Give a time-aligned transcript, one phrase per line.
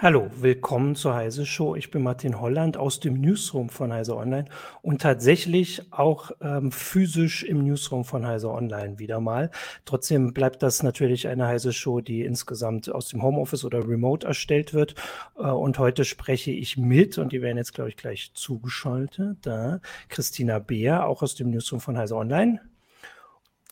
[0.00, 1.74] Hallo, willkommen zur Heise Show.
[1.74, 4.44] Ich bin Martin Holland aus dem Newsroom von Heise Online
[4.80, 9.50] und tatsächlich auch ähm, physisch im Newsroom von Heise Online wieder mal.
[9.86, 14.72] Trotzdem bleibt das natürlich eine Heise Show, die insgesamt aus dem Homeoffice oder Remote erstellt
[14.72, 14.94] wird.
[15.36, 19.80] Äh, und heute spreche ich mit, und die werden jetzt, glaube ich, gleich zugeschaltet, da
[20.08, 22.60] Christina Beer, auch aus dem Newsroom von Heise Online.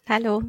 [0.08, 0.42] Hallo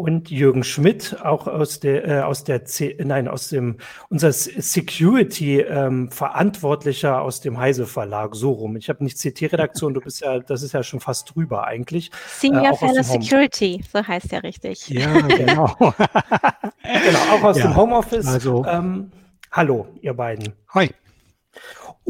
[0.00, 3.76] und Jürgen Schmidt, auch aus der, äh, aus der, C nein, aus dem,
[4.08, 8.76] unser Security ähm, Verantwortlicher aus dem Heise Verlag, so rum.
[8.76, 12.10] Ich habe nicht CT-Redaktion, du bist ja, das ist ja schon fast drüber eigentlich.
[12.28, 14.88] Senior äh, Fellow Security, so heißt er richtig.
[14.88, 15.76] Ja, genau.
[15.76, 18.26] genau, auch aus ja, dem Homeoffice.
[18.26, 19.12] Also, ähm,
[19.52, 20.54] hallo, ihr beiden.
[20.70, 20.90] Hi.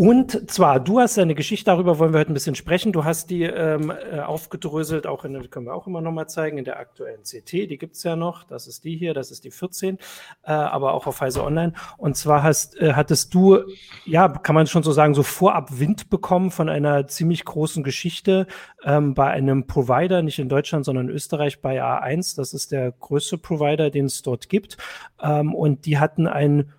[0.02, 2.90] Und zwar, du hast eine Geschichte, darüber wollen wir heute ein bisschen sprechen.
[2.90, 6.56] Du hast die ähm, äh, aufgedröselt, auch in, können wir auch immer noch mal zeigen,
[6.56, 8.44] in der aktuellen CT, die gibt es ja noch.
[8.44, 9.98] Das ist die hier, das ist die 14,
[10.44, 11.74] äh, aber auch auf Heise Online.
[11.98, 13.58] Und zwar hast, äh, hattest du,
[14.06, 18.46] ja, kann man schon so sagen, so vorab Wind bekommen von einer ziemlich großen Geschichte
[18.82, 22.36] ähm, bei einem Provider, nicht in Deutschland, sondern in Österreich bei A1.
[22.36, 24.78] Das ist der größte Provider, den es dort gibt.
[25.22, 26.72] Ähm, und die hatten ein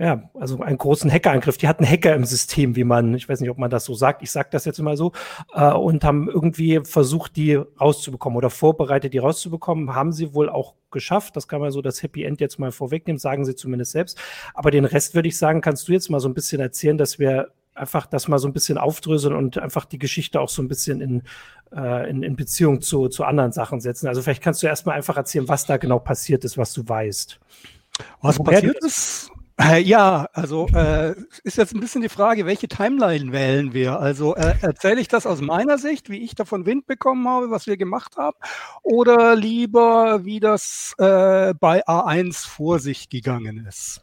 [0.00, 1.58] ja, also einen großen Hackerangriff.
[1.58, 4.22] Die hatten Hacker im System, wie man, ich weiß nicht, ob man das so sagt,
[4.22, 5.12] ich sage das jetzt mal so,
[5.52, 9.94] äh, und haben irgendwie versucht, die rauszubekommen oder vorbereitet, die rauszubekommen.
[9.94, 11.36] Haben sie wohl auch geschafft.
[11.36, 14.18] Das kann man so das Happy End jetzt mal vorwegnehmen, sagen sie zumindest selbst.
[14.54, 17.18] Aber den Rest würde ich sagen, kannst du jetzt mal so ein bisschen erzählen, dass
[17.18, 20.68] wir einfach das mal so ein bisschen aufdröseln und einfach die Geschichte auch so ein
[20.68, 21.22] bisschen in,
[21.76, 24.08] äh, in, in Beziehung zu, zu anderen Sachen setzen.
[24.08, 27.38] Also vielleicht kannst du erstmal einfach erzählen, was da genau passiert ist, was du weißt.
[28.22, 33.32] Was passiert ist, äh, ja, also äh, ist jetzt ein bisschen die Frage, welche Timeline
[33.32, 34.00] wählen wir?
[34.00, 37.66] Also äh, erzähle ich das aus meiner Sicht, wie ich davon Wind bekommen habe, was
[37.66, 38.36] wir gemacht haben,
[38.82, 44.02] oder lieber, wie das äh, bei A1 vor sich gegangen ist?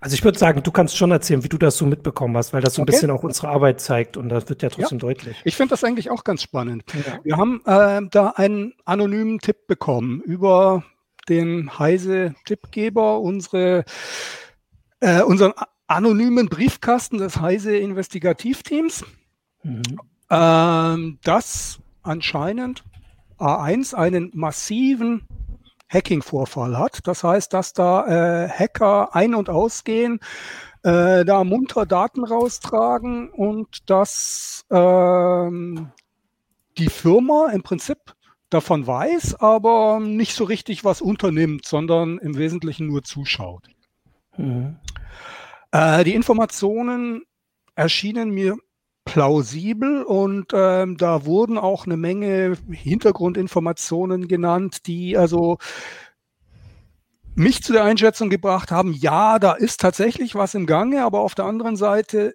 [0.00, 2.62] Also ich würde sagen, du kannst schon erzählen, wie du das so mitbekommen hast, weil
[2.62, 2.92] das so ein okay.
[2.92, 5.06] bisschen auch unsere Arbeit zeigt und das wird ja trotzdem ja.
[5.06, 5.40] deutlich.
[5.44, 6.84] Ich finde das eigentlich auch ganz spannend.
[6.92, 7.20] Ja.
[7.22, 10.82] Wir haben äh, da einen anonymen Tipp bekommen über
[11.28, 13.84] den heise Tippgeber, unsere
[15.00, 15.52] äh, unseren
[15.86, 19.04] anonymen Briefkasten des Heise Investigativteams,
[19.62, 19.82] mhm.
[20.30, 22.84] ähm, das anscheinend
[23.38, 25.26] A1 einen massiven
[25.88, 27.00] Hacking-Vorfall hat.
[27.06, 28.06] Das heißt, dass da
[28.44, 30.20] äh, Hacker ein- und ausgehen,
[30.82, 35.90] äh, da munter Daten raustragen und dass ähm,
[36.76, 37.98] die Firma im Prinzip
[38.50, 43.64] davon weiß, aber nicht so richtig was unternimmt, sondern im Wesentlichen nur zuschaut.
[44.38, 44.76] Mhm.
[45.72, 47.22] Äh, die Informationen
[47.74, 48.56] erschienen mir
[49.04, 55.58] plausibel und ähm, da wurden auch eine Menge Hintergrundinformationen genannt, die also
[57.34, 61.34] mich zu der Einschätzung gebracht haben, ja, da ist tatsächlich was im Gange, aber auf
[61.34, 62.34] der anderen Seite,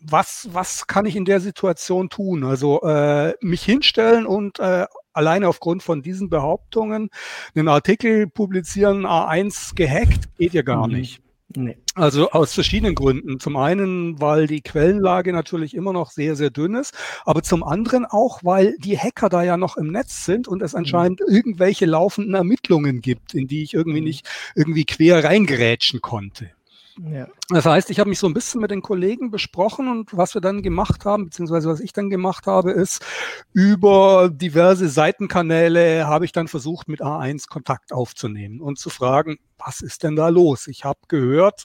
[0.00, 2.44] was, was kann ich in der Situation tun?
[2.44, 7.10] Also äh, mich hinstellen und äh, alleine aufgrund von diesen Behauptungen
[7.54, 10.94] einen Artikel publizieren, A1 gehackt, geht ja gar mhm.
[10.94, 11.22] nicht.
[11.54, 11.76] Nee.
[11.94, 13.38] Also aus verschiedenen Gründen.
[13.38, 18.06] Zum einen, weil die Quellenlage natürlich immer noch sehr, sehr dünn ist, aber zum anderen
[18.06, 20.78] auch, weil die Hacker da ja noch im Netz sind und es mhm.
[20.78, 24.06] anscheinend irgendwelche laufenden Ermittlungen gibt, in die ich irgendwie mhm.
[24.06, 26.50] nicht irgendwie quer reingerätschen konnte.
[27.00, 27.26] Ja.
[27.48, 30.40] Das heißt, ich habe mich so ein bisschen mit den Kollegen besprochen und was wir
[30.40, 33.04] dann gemacht haben, beziehungsweise was ich dann gemacht habe, ist,
[33.52, 39.80] über diverse Seitenkanäle habe ich dann versucht, mit A1 Kontakt aufzunehmen und zu fragen, was
[39.80, 40.66] ist denn da los?
[40.66, 41.64] Ich habe gehört,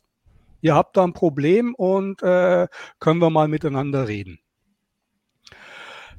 [0.61, 2.67] ihr habt da ein Problem und äh,
[2.99, 4.39] können wir mal miteinander reden.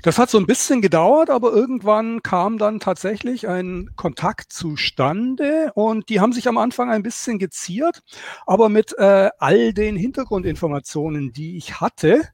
[0.03, 6.09] Das hat so ein bisschen gedauert, aber irgendwann kam dann tatsächlich ein Kontakt zustande und
[6.09, 8.03] die haben sich am Anfang ein bisschen geziert,
[8.47, 12.29] aber mit äh, all den Hintergrundinformationen, die ich hatte,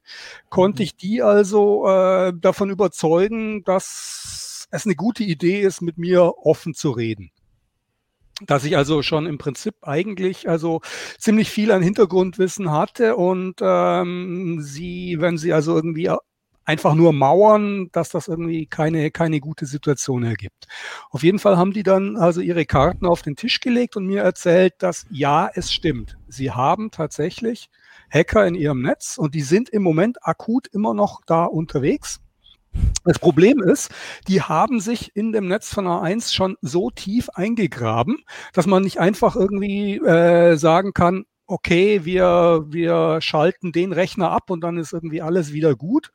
[0.49, 6.33] konnte ich die also äh, davon überzeugen, dass es eine gute Idee ist, mit mir
[6.37, 7.31] offen zu reden.
[8.41, 10.81] Dass ich also schon im Prinzip eigentlich also
[11.17, 16.11] ziemlich viel an Hintergrundwissen hatte und ähm, sie, wenn sie also irgendwie
[16.65, 20.67] einfach nur mauern, dass das irgendwie keine, keine gute Situation ergibt.
[21.11, 24.23] Auf jeden Fall haben die dann also ihre Karten auf den Tisch gelegt und mir
[24.23, 26.17] erzählt, dass ja, es stimmt.
[26.27, 27.69] Sie haben tatsächlich
[28.09, 32.19] Hacker in ihrem Netz und die sind im Moment akut immer noch da unterwegs.
[33.05, 33.89] Das Problem ist,
[34.27, 38.17] die haben sich in dem Netz von A1 schon so tief eingegraben,
[38.53, 44.49] dass man nicht einfach irgendwie äh, sagen kann, okay, wir, wir schalten den Rechner ab
[44.49, 46.11] und dann ist irgendwie alles wieder gut,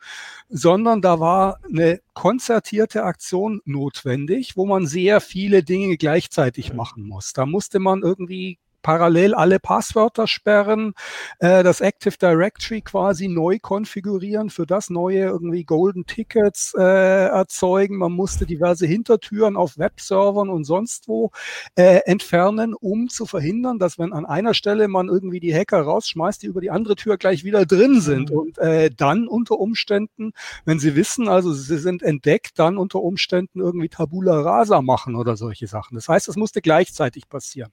[0.49, 7.33] sondern da war eine konzertierte Aktion notwendig, wo man sehr viele Dinge gleichzeitig machen muss.
[7.33, 10.95] Da musste man irgendwie parallel alle Passwörter sperren,
[11.39, 17.97] äh, das Active Directory quasi neu konfigurieren, für das neue irgendwie Golden Tickets äh, erzeugen.
[17.97, 21.31] Man musste diverse Hintertüren auf Webservern und sonst wo
[21.77, 26.43] äh, entfernen, um zu verhindern, dass wenn an einer Stelle man irgendwie die Hacker rausschmeißt,
[26.43, 28.31] die über die andere Tür gleich wieder drin sind.
[28.31, 28.37] Mhm.
[28.37, 30.33] Und äh, dann unter Umständen,
[30.65, 35.37] wenn sie wissen, also sie sind entdeckt, dann unter Umständen irgendwie Tabula Rasa machen oder
[35.37, 35.95] solche Sachen.
[35.95, 37.73] Das heißt, es musste gleichzeitig passieren.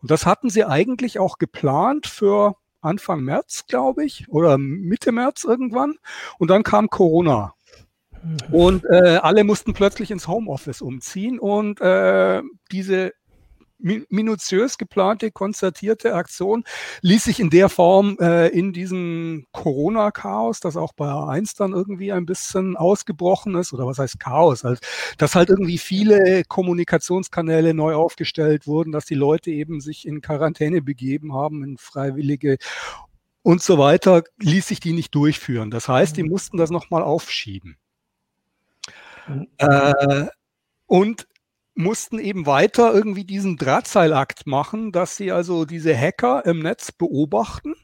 [0.00, 5.44] Und das hatten sie eigentlich auch geplant für Anfang März, glaube ich, oder Mitte März
[5.44, 5.98] irgendwann.
[6.38, 7.54] Und dann kam Corona.
[8.22, 8.54] Mhm.
[8.54, 12.42] Und äh, alle mussten plötzlich ins Homeoffice umziehen und äh,
[12.72, 13.12] diese
[13.84, 16.64] minutiös geplante, konzertierte Aktion
[17.02, 22.12] ließ sich in der Form äh, in diesem Corona-Chaos, das auch bei A1 dann irgendwie
[22.12, 24.80] ein bisschen ausgebrochen ist, oder was heißt Chaos, halt,
[25.18, 30.80] dass halt irgendwie viele Kommunikationskanäle neu aufgestellt wurden, dass die Leute eben sich in Quarantäne
[30.80, 32.56] begeben haben, in freiwillige
[33.42, 35.70] und so weiter, ließ sich die nicht durchführen.
[35.70, 36.30] Das heißt, die mhm.
[36.30, 37.76] mussten das nochmal aufschieben.
[39.28, 39.48] Mhm.
[39.58, 40.26] Äh,
[40.86, 41.26] und
[41.74, 47.74] mussten eben weiter irgendwie diesen Drahtseilakt machen, dass sie also diese Hacker im Netz beobachten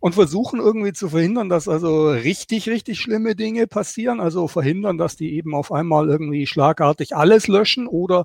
[0.00, 4.20] und versuchen irgendwie zu verhindern, dass also richtig, richtig schlimme Dinge passieren.
[4.20, 8.24] Also verhindern, dass die eben auf einmal irgendwie schlagartig alles löschen oder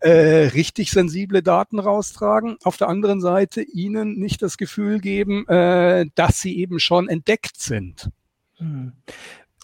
[0.00, 2.56] äh, richtig sensible Daten raustragen.
[2.64, 7.60] Auf der anderen Seite ihnen nicht das Gefühl geben, äh, dass sie eben schon entdeckt
[7.60, 8.10] sind.
[8.56, 8.92] Hm.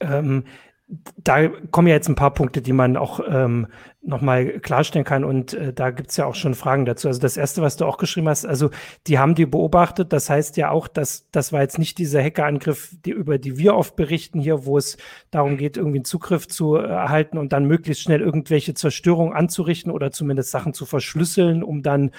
[0.01, 0.45] Ähm,
[0.87, 3.69] da kommen ja jetzt ein paar Punkte, die man auch ähm,
[4.03, 5.25] nochmal klarstellen kann.
[5.25, 7.09] Und äh, da gibt's ja auch schon Fragen dazu.
[7.09, 8.71] Also das Erste, was du auch geschrieben hast, also
[9.07, 10.13] die haben die beobachtet.
[10.13, 13.75] Das heißt ja auch, dass das war jetzt nicht dieser Hackerangriff, die, über die wir
[13.75, 14.99] oft berichten hier, wo es
[15.31, 20.11] darum geht, irgendwie einen Zugriff zu erhalten und dann möglichst schnell irgendwelche Zerstörungen anzurichten oder
[20.11, 22.11] zumindest Sachen zu verschlüsseln, um dann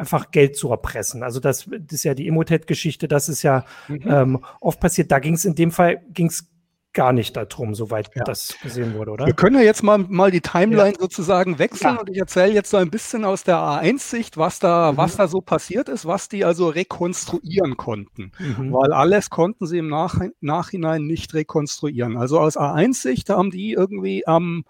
[0.00, 1.22] einfach Geld zu erpressen.
[1.22, 4.02] Also das, das ist ja die Emotet-Geschichte, das ist ja mhm.
[4.06, 5.10] ähm, oft passiert.
[5.12, 6.49] Da ging es in dem Fall ging's
[6.92, 8.24] gar nicht darum, soweit ja.
[8.24, 9.26] das gesehen wurde, oder?
[9.26, 11.00] Wir können ja jetzt mal, mal die Timeline ja.
[11.00, 12.00] sozusagen wechseln ja.
[12.00, 14.96] und ich erzähle jetzt so ein bisschen aus der A1-Sicht, was da, mhm.
[14.96, 18.32] was da so passiert ist, was die also rekonstruieren konnten.
[18.38, 18.72] Mhm.
[18.72, 22.16] Weil alles konnten sie im Nach Nachhinein nicht rekonstruieren.
[22.16, 24.64] Also aus A1-Sicht haben die irgendwie am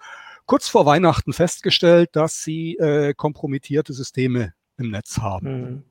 [0.47, 5.63] kurz vor Weihnachten festgestellt, dass sie äh, kompromittierte Systeme im Netz haben.
[5.63, 5.90] Mhm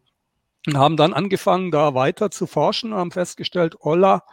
[0.69, 4.23] und haben dann angefangen, da weiter zu forschen und haben festgestellt, Olla,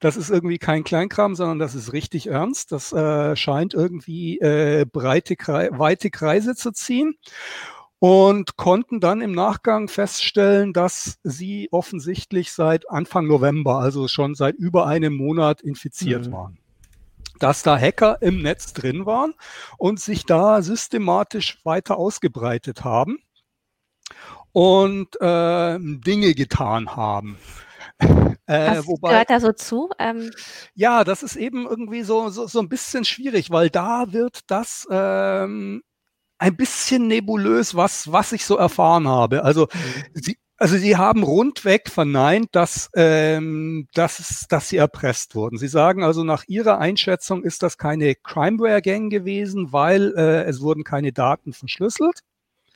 [0.00, 2.72] das ist irgendwie kein Kleinkram, sondern das ist richtig ernst.
[2.72, 7.16] Das äh, scheint irgendwie äh, breite, weite Kreise zu ziehen
[7.98, 14.56] und konnten dann im Nachgang feststellen, dass sie offensichtlich seit Anfang November, also schon seit
[14.56, 16.32] über einem Monat infiziert mhm.
[16.32, 16.58] waren
[17.38, 19.34] dass da Hacker im Netz drin waren
[19.76, 23.18] und sich da systematisch weiter ausgebreitet haben
[24.52, 27.38] und äh, Dinge getan haben.
[28.46, 29.88] Äh, Was wobei, gehört da so zu?
[30.00, 30.32] Ähm,
[30.74, 34.84] ja, das ist eben irgendwie so, so, so ein bisschen schwierig, weil da wird das
[34.90, 35.80] ähm,
[36.38, 39.44] ein bisschen nebulös, was, was ich so erfahren habe.
[39.44, 40.02] Also mhm.
[40.14, 45.56] sie, also sie haben rundweg verneint, dass, ähm, dass, dass sie erpresst wurden.
[45.56, 50.84] Sie sagen also, nach ihrer Einschätzung ist das keine Crimeware-Gang gewesen, weil äh, es wurden
[50.84, 52.20] keine Daten verschlüsselt.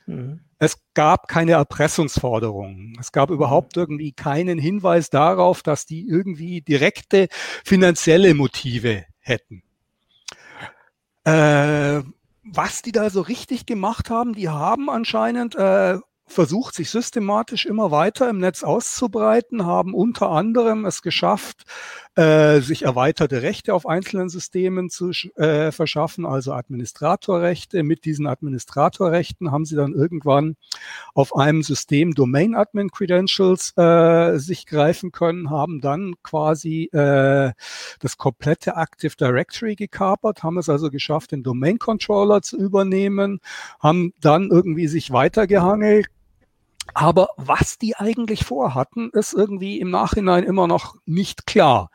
[0.07, 0.39] Mhm.
[0.59, 2.97] Es gab keine Erpressungsforderungen.
[2.99, 7.27] Es gab überhaupt irgendwie keinen Hinweis darauf, dass die irgendwie direkte
[7.63, 9.61] finanzielle Motive hätten.
[11.25, 12.01] Äh,
[12.43, 17.89] was die da so richtig gemacht haben, die haben anscheinend äh, versucht, sich systematisch immer
[17.89, 21.63] weiter im Netz auszubreiten, haben unter anderem es geschafft,
[22.15, 27.83] äh, sich erweiterte Rechte auf einzelnen Systemen zu äh, verschaffen, also Administratorrechte.
[27.83, 30.57] Mit diesen Administratorrechten haben sie dann irgendwann
[31.13, 37.53] auf einem System Domain Admin Credentials äh, sich greifen können, haben dann quasi äh,
[37.99, 43.39] das komplette Active Directory gekapert, haben es also geschafft, den Domain Controller zu übernehmen,
[43.79, 46.07] haben dann irgendwie sich weitergehangelt,
[46.93, 51.89] aber was die eigentlich vorhatten, ist irgendwie im Nachhinein immer noch nicht klar.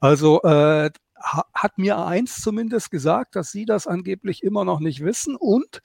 [0.00, 0.90] Also äh,
[1.20, 5.82] hat mir A1 zumindest gesagt, dass sie das angeblich immer noch nicht wissen und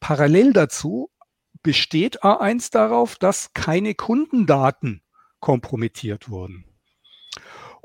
[0.00, 1.10] parallel dazu
[1.62, 5.02] besteht A1 darauf, dass keine Kundendaten
[5.40, 6.64] kompromittiert wurden.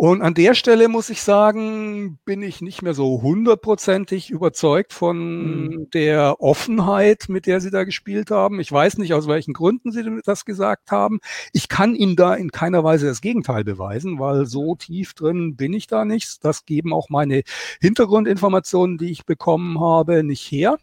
[0.02, 5.18] Und an der Stelle muss ich sagen, bin ich nicht mehr so hundertprozentig überzeugt von
[5.18, 5.90] mhm.
[5.90, 8.62] der Offenheit, mit der Sie da gespielt haben.
[8.62, 11.20] Ich weiß nicht, aus welchen Gründen Sie das gesagt haben.
[11.52, 15.74] Ich kann Ihnen da in keiner Weise das Gegenteil beweisen, weil so tief drin bin
[15.74, 16.46] ich da nicht.
[16.46, 17.44] Das geben auch meine
[17.82, 20.78] Hintergrundinformationen, die ich bekommen habe, nicht her.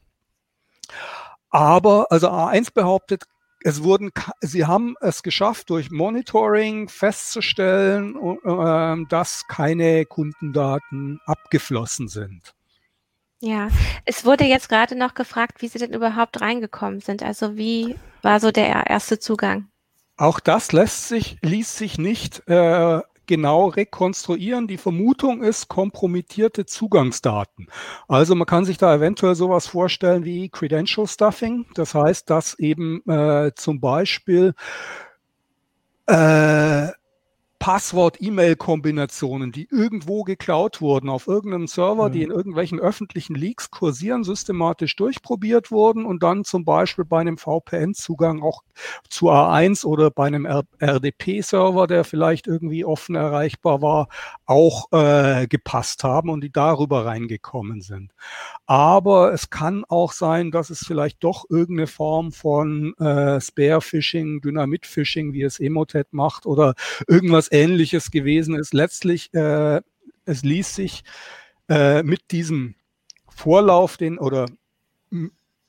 [1.49, 3.25] Aber, also A1 behauptet,
[3.61, 4.11] es wurden,
[4.41, 12.55] sie haben es geschafft, durch Monitoring festzustellen, äh, dass keine Kundendaten abgeflossen sind.
[13.41, 13.69] Ja,
[14.05, 17.23] es wurde jetzt gerade noch gefragt, wie Sie denn überhaupt reingekommen sind.
[17.23, 19.69] Also wie war so der erste Zugang?
[20.17, 24.66] Auch das lässt sich, ließ sich nicht äh, genau rekonstruieren.
[24.66, 27.68] Die Vermutung ist kompromittierte Zugangsdaten.
[28.09, 31.66] Also man kann sich da eventuell sowas vorstellen wie Credential Stuffing.
[31.75, 34.54] Das heißt, dass eben äh, zum Beispiel
[36.06, 36.88] äh,
[37.59, 42.13] Passwort-E-Mail-Kombinationen, die irgendwo geklaut wurden, auf irgendeinem Server, mhm.
[42.13, 47.39] die in irgendwelchen öffentlichen Leaks kursieren, systematisch durchprobiert wurden und dann zum Beispiel bei einem
[47.39, 48.63] VPN-Zugang auch
[49.09, 54.09] zu A1 oder bei einem RDP-Server, der vielleicht irgendwie offen erreichbar war,
[54.45, 58.13] auch äh, gepasst haben und die darüber reingekommen sind.
[58.67, 65.33] Aber es kann auch sein, dass es vielleicht doch irgendeine Form von äh, Spare-Phishing, Dynamit-Phishing,
[65.33, 66.75] wie es Emotet macht oder
[67.09, 68.75] irgendwas Ähnliches gewesen ist.
[68.75, 69.81] Letztlich, äh,
[70.25, 71.05] es ließ sich
[71.69, 72.75] äh, mit diesem
[73.29, 74.47] Vorlauf den oder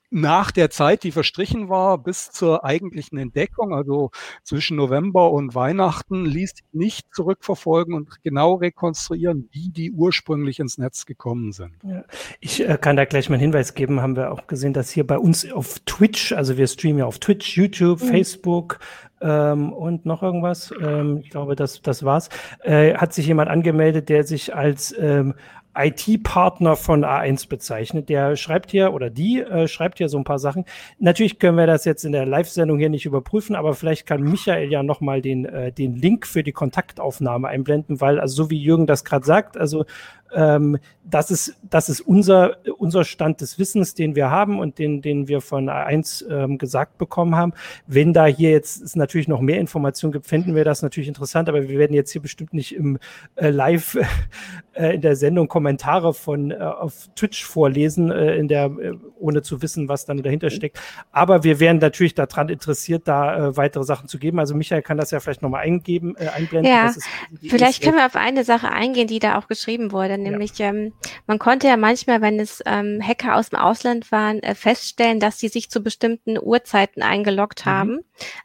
[0.09, 4.11] nach der Zeit, die verstrichen war, bis zur eigentlichen Entdeckung, also
[4.43, 10.77] zwischen November und Weihnachten, ließ sich nicht zurückverfolgen und genau rekonstruieren, wie die ursprünglich ins
[10.77, 11.73] Netz gekommen sind.
[11.83, 12.03] Ja.
[12.39, 15.05] Ich äh, kann da gleich mal einen Hinweis geben, haben wir auch gesehen, dass hier
[15.05, 18.07] bei uns auf Twitch, also wir streamen ja auf Twitch, YouTube, mhm.
[18.07, 18.79] Facebook,
[19.19, 20.71] ähm, und noch irgendwas.
[20.79, 22.29] Ähm, ich glaube, das, das war's.
[22.61, 25.33] Äh, hat sich jemand angemeldet, der sich als ähm,
[25.77, 28.09] IT-Partner von A1 bezeichnet.
[28.09, 30.65] Der schreibt hier, oder die äh, schreibt hier so ein paar Sachen.
[30.99, 34.71] Natürlich können wir das jetzt in der Live-Sendung hier nicht überprüfen, aber vielleicht kann Michael
[34.71, 38.87] ja nochmal den, äh, den Link für die Kontaktaufnahme einblenden, weil, also so wie Jürgen
[38.87, 39.85] das gerade sagt, also
[40.33, 40.77] ähm,
[41.09, 45.27] das ist, das ist unser, unser Stand des Wissens, den wir haben und den, den
[45.27, 47.53] wir von A1 ähm, gesagt bekommen haben.
[47.85, 51.47] Wenn da hier jetzt es natürlich noch mehr Informationen gibt, finden wir das natürlich interessant,
[51.47, 52.99] aber wir werden jetzt hier bestimmt nicht im
[53.35, 53.97] äh, Live
[54.73, 59.41] äh, in der Sendung Kommentare von äh, auf Twitch vorlesen, äh, in der, äh, ohne
[59.41, 60.77] zu wissen, was dann dahinter steckt.
[61.11, 64.39] Aber wir wären natürlich daran interessiert, da äh, weitere Sachen zu geben.
[64.39, 66.71] Also Michael kann das ja vielleicht nochmal eingeben, äh, einblenden.
[66.71, 66.93] Ja,
[67.41, 70.69] vielleicht können wir auf eine Sache eingehen, die da auch geschrieben wurde, nämlich ja.
[70.69, 70.93] ähm,
[71.25, 75.39] man konnte ja manchmal, wenn es ähm, Hacker aus dem Ausland waren, äh, feststellen, dass
[75.39, 77.69] sie sich zu bestimmten Uhrzeiten eingeloggt mhm.
[77.69, 77.99] haben,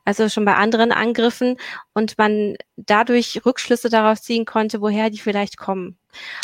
[0.04, 1.56] also schon bei anderen Angriffen
[1.94, 5.98] und man dadurch Rückschlüsse darauf ziehen konnte, woher die vielleicht kommen.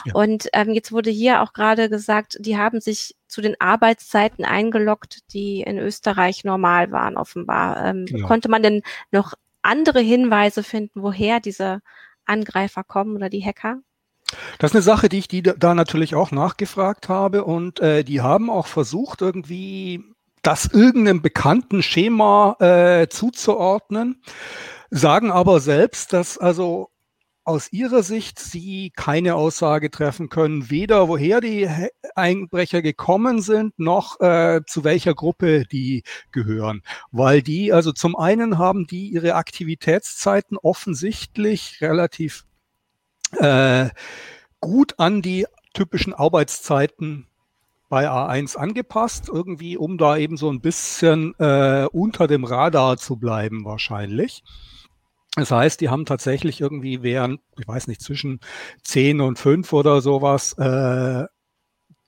[0.04, 0.14] Ja.
[0.14, 5.32] Und ähm, jetzt wurde hier auch gerade gesagt, die haben sich zu den Arbeitszeiten eingeloggt,
[5.32, 7.84] die in Österreich normal waren, offenbar.
[7.84, 8.26] Ähm, genau.
[8.26, 11.80] Konnte man denn noch andere Hinweise finden, woher diese
[12.24, 13.80] Angreifer kommen oder die Hacker?
[14.58, 18.20] Das ist eine Sache, die ich die da natürlich auch nachgefragt habe und äh, die
[18.20, 20.04] haben auch versucht, irgendwie
[20.42, 24.22] das irgendeinem bekannten Schema äh, zuzuordnen,
[24.90, 26.90] sagen aber selbst, dass also
[27.48, 31.66] aus ihrer Sicht sie keine Aussage treffen können, weder woher die
[32.14, 36.82] Einbrecher gekommen sind, noch äh, zu welcher Gruppe die gehören.
[37.10, 42.44] Weil die, also zum einen haben die ihre Aktivitätszeiten offensichtlich relativ
[43.32, 43.88] äh,
[44.60, 47.26] gut an die typischen Arbeitszeiten
[47.88, 53.16] bei A1 angepasst, irgendwie, um da eben so ein bisschen äh, unter dem Radar zu
[53.16, 54.42] bleiben, wahrscheinlich.
[55.36, 58.40] Das heißt, die haben tatsächlich irgendwie während, ich weiß nicht, zwischen
[58.82, 61.24] 10 und 5 oder sowas, äh,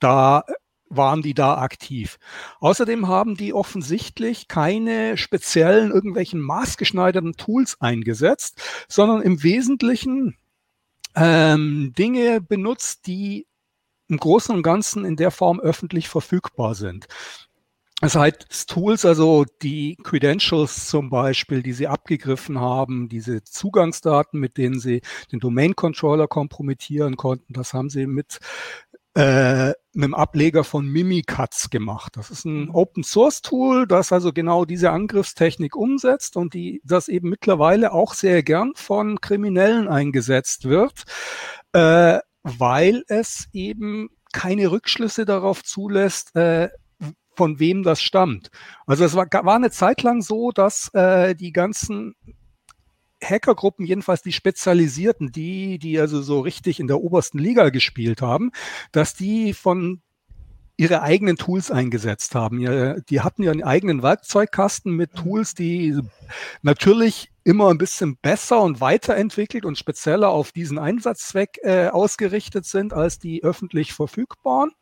[0.01, 0.45] da
[0.91, 2.19] waren die da aktiv.
[2.59, 10.37] Außerdem haben die offensichtlich keine speziellen irgendwelchen maßgeschneiderten Tools eingesetzt, sondern im Wesentlichen
[11.17, 13.47] ähm, Dinge benutzt, die
[14.09, 17.07] im Großen und Ganzen in der Form öffentlich verfügbar sind.
[18.01, 24.57] Das heißt, Tools, also die Credentials zum Beispiel, die sie abgegriffen haben, diese Zugangsdaten, mit
[24.57, 28.39] denen sie den Domain Controller kompromittieren konnten, das haben sie mit
[29.15, 32.17] äh, einem Ableger von Mimikatz gemacht.
[32.17, 32.75] Das ist ein mhm.
[32.75, 38.15] Open Source Tool, das also genau diese Angriffstechnik umsetzt und die das eben mittlerweile auch
[38.15, 41.05] sehr gern von Kriminellen eingesetzt wird,
[41.73, 46.69] äh, weil es eben keine Rückschlüsse darauf zulässt, äh,
[47.35, 48.51] von wem das stammt.
[48.87, 52.15] Also es war, war eine Zeit lang so, dass äh, die ganzen
[53.23, 58.51] Hackergruppen, jedenfalls die spezialisierten, die, die also so richtig in der obersten Liga gespielt haben,
[58.93, 60.03] dass die von
[60.81, 63.05] ihre eigenen Tools eingesetzt haben.
[63.11, 66.01] Die hatten ihren eigenen Werkzeugkasten mit Tools, die
[66.63, 72.95] natürlich immer ein bisschen besser und weiterentwickelt und spezieller auf diesen Einsatzzweck äh, ausgerichtet sind
[72.95, 74.73] als die öffentlich verfügbaren.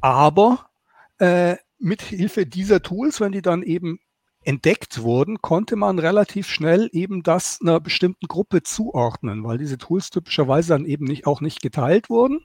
[0.00, 0.68] Aber
[1.18, 4.00] äh, mit Hilfe dieser Tools, wenn die dann eben
[4.48, 10.08] entdeckt wurden, konnte man relativ schnell eben das einer bestimmten Gruppe zuordnen, weil diese Tools
[10.08, 12.40] typischerweise dann eben nicht, auch nicht geteilt wurden.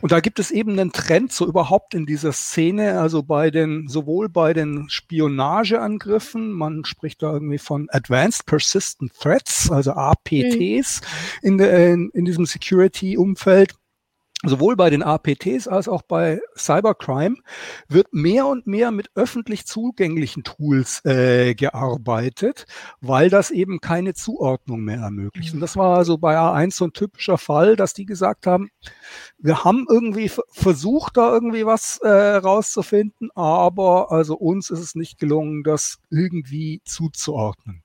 [0.00, 3.86] Und da gibt es eben einen Trend so überhaupt in dieser Szene, also bei den,
[3.86, 11.48] sowohl bei den Spionageangriffen, man spricht da irgendwie von Advanced Persistent Threats, also APTs mhm.
[11.48, 13.74] in, de, in, in diesem Security-Umfeld,
[14.44, 17.36] sowohl bei den APTs als auch bei Cybercrime
[17.88, 22.64] wird mehr und mehr mit öffentlich zugänglichen Tools äh, gearbeitet,
[23.00, 25.52] weil das eben keine Zuordnung mehr ermöglicht.
[25.52, 28.70] Und das war also bei A1 so ein typischer Fall, dass die gesagt haben,
[29.38, 35.18] wir haben irgendwie versucht, da irgendwie was äh, rauszufinden, aber also uns ist es nicht
[35.18, 37.82] gelungen, das irgendwie zuzuordnen.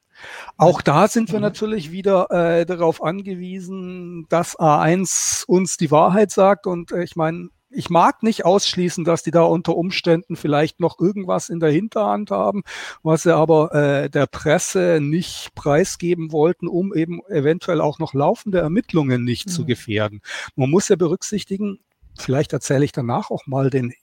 [0.58, 6.68] Auch da sind wir natürlich wieder äh, darauf angewiesen, dass A1 uns die Wahrheit sagt.
[6.68, 11.00] Und äh, ich meine, ich mag nicht ausschließen, dass die da unter Umständen vielleicht noch
[11.00, 12.64] irgendwas in der Hinterhand haben,
[13.04, 18.60] was sie aber äh, der Presse nicht preisgeben wollten, um eben eventuell auch noch laufende
[18.60, 19.52] Ermittlungen nicht mhm.
[19.52, 20.22] zu gefährden.
[20.56, 21.80] Man muss ja berücksichtigen,
[22.18, 23.94] vielleicht erzähle ich danach auch mal den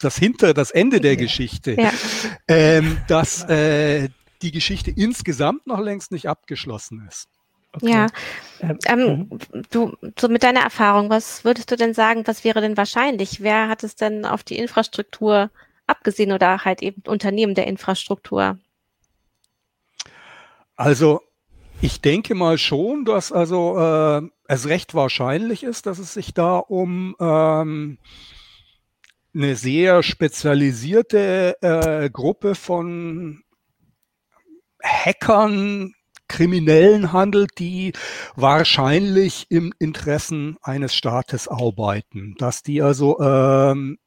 [0.00, 1.90] das hinter das Ende der Geschichte, ja.
[2.46, 4.08] ähm, dass äh,
[4.42, 7.28] die Geschichte insgesamt noch längst nicht abgeschlossen ist.
[7.72, 7.90] Okay.
[7.90, 8.06] Ja,
[8.60, 9.62] ähm, ähm mhm.
[9.70, 13.42] du, so mit deiner Erfahrung, was würdest du denn sagen, was wäre denn wahrscheinlich?
[13.42, 15.50] Wer hat es denn auf die Infrastruktur
[15.86, 18.58] abgesehen oder halt eben Unternehmen der Infrastruktur?
[20.76, 21.20] Also,
[21.80, 26.58] ich denke mal schon, dass also äh, es recht wahrscheinlich ist, dass es sich da
[26.58, 27.98] um ähm,
[29.34, 33.42] eine sehr spezialisierte äh, Gruppe von
[34.82, 35.94] Hackern,
[36.28, 37.92] Kriminellen handelt, die
[38.36, 43.98] wahrscheinlich im Interessen eines Staates arbeiten, dass die also ähm,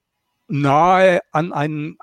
[0.48, 1.98] nahe an einen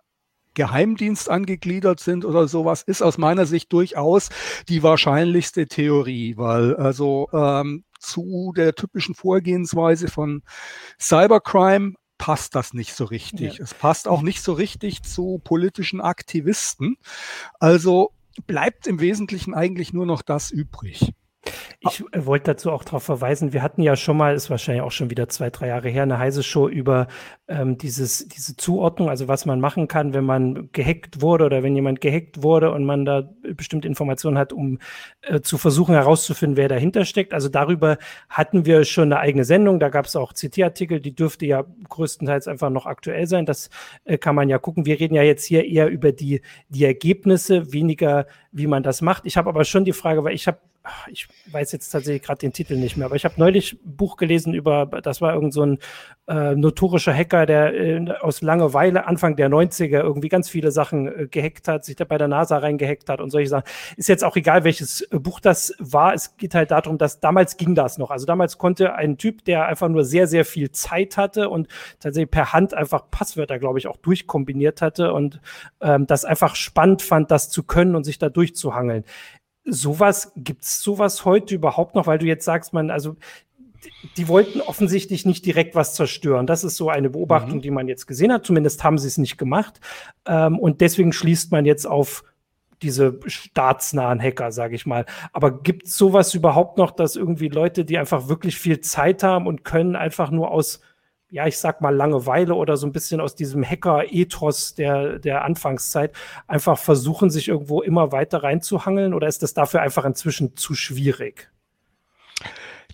[0.54, 4.30] Geheimdienst angegliedert sind oder sowas, ist aus meiner Sicht durchaus
[4.68, 10.42] die wahrscheinlichste Theorie, weil also ähm, zu der typischen Vorgehensweise von
[11.00, 13.58] Cybercrime passt das nicht so richtig.
[13.58, 13.64] Ja.
[13.64, 16.96] Es passt auch nicht so richtig zu politischen Aktivisten.
[17.60, 18.10] Also
[18.46, 21.12] bleibt im Wesentlichen eigentlich nur noch das übrig.
[21.80, 24.90] Ich äh, wollte dazu auch darauf verweisen, wir hatten ja schon mal, ist wahrscheinlich auch
[24.90, 27.06] schon wieder zwei, drei Jahre her, eine heiße Show über
[27.46, 31.76] ähm, dieses, diese Zuordnung, also was man machen kann, wenn man gehackt wurde oder wenn
[31.76, 34.80] jemand gehackt wurde und man da bestimmte Informationen hat, um
[35.22, 37.32] äh, zu versuchen herauszufinden, wer dahinter steckt.
[37.32, 37.98] Also darüber
[38.28, 42.48] hatten wir schon eine eigene Sendung, da gab es auch CT-Artikel, die dürfte ja größtenteils
[42.48, 43.46] einfach noch aktuell sein.
[43.46, 43.70] Das
[44.04, 44.84] äh, kann man ja gucken.
[44.84, 49.26] Wir reden ja jetzt hier eher über die, die Ergebnisse, weniger wie man das macht.
[49.26, 50.58] Ich habe aber schon die Frage, weil ich habe
[51.10, 54.16] ich weiß jetzt tatsächlich gerade den Titel nicht mehr, aber ich habe neulich ein Buch
[54.16, 55.78] gelesen über, das war irgend so ein
[56.28, 61.26] äh, notorischer Hacker, der äh, aus Langeweile Anfang der 90er irgendwie ganz viele Sachen äh,
[61.26, 63.64] gehackt hat, sich da bei der NASA reingehackt hat und solche Sachen.
[63.96, 66.12] Ist jetzt auch egal, welches äh, Buch das war.
[66.12, 68.10] Es geht halt darum, dass damals ging das noch.
[68.10, 72.30] Also damals konnte ein Typ, der einfach nur sehr, sehr viel Zeit hatte und tatsächlich
[72.30, 75.40] per Hand einfach Passwörter, glaube ich, auch durchkombiniert hatte und
[75.80, 79.04] ähm, das einfach spannend fand, das zu können und sich da durchzuhangeln
[79.68, 82.06] sowas, gibt es sowas heute überhaupt noch?
[82.06, 83.16] Weil du jetzt sagst, man, also
[84.16, 86.46] die wollten offensichtlich nicht direkt was zerstören.
[86.46, 87.62] Das ist so eine Beobachtung, mhm.
[87.62, 88.44] die man jetzt gesehen hat.
[88.44, 89.80] Zumindest haben sie es nicht gemacht.
[90.26, 92.24] Ähm, und deswegen schließt man jetzt auf
[92.82, 95.04] diese staatsnahen Hacker, sage ich mal.
[95.32, 99.46] Aber gibt es sowas überhaupt noch, dass irgendwie Leute, die einfach wirklich viel Zeit haben
[99.46, 100.80] und können, einfach nur aus
[101.30, 106.12] ja, ich sag mal Langeweile oder so ein bisschen aus diesem Hacker-Ethos der, der Anfangszeit
[106.46, 111.50] einfach versuchen, sich irgendwo immer weiter reinzuhangeln oder ist das dafür einfach inzwischen zu schwierig?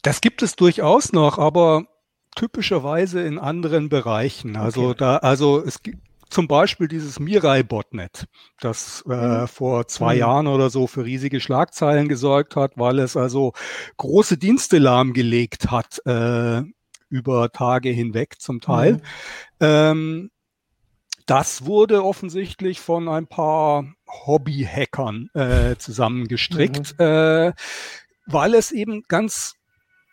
[0.02, 1.86] Das gibt es durchaus noch, aber
[2.34, 4.56] typischerweise in anderen Bereichen.
[4.56, 4.96] Also okay.
[4.98, 8.26] da, also es gibt zum Beispiel dieses Mirai-Botnet,
[8.60, 9.48] das äh, mhm.
[9.48, 10.20] vor zwei mhm.
[10.20, 13.52] Jahren oder so für riesige Schlagzeilen gesorgt hat, weil es also
[13.96, 16.62] große Dienste lahmgelegt hat äh,
[17.14, 18.94] über Tage hinweg zum Teil.
[18.94, 19.00] Mhm.
[19.61, 20.31] Ähm,
[21.27, 23.87] das wurde offensichtlich von ein paar
[24.27, 27.05] Hobby-Hackern äh, zusammengestrickt, mhm.
[27.05, 27.53] äh,
[28.27, 29.55] weil es eben ganz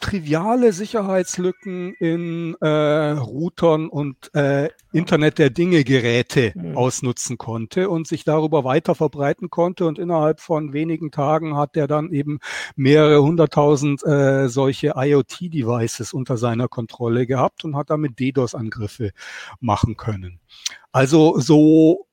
[0.01, 6.75] triviale Sicherheitslücken in äh, Routern und äh, Internet der Dinge Geräte mhm.
[6.75, 9.85] ausnutzen konnte und sich darüber weiter verbreiten konnte.
[9.85, 12.39] Und innerhalb von wenigen Tagen hat er dann eben
[12.75, 19.11] mehrere hunderttausend äh, solche IoT-Devices unter seiner Kontrolle gehabt und hat damit DDoS-Angriffe
[19.59, 20.39] machen können.
[20.91, 22.07] Also so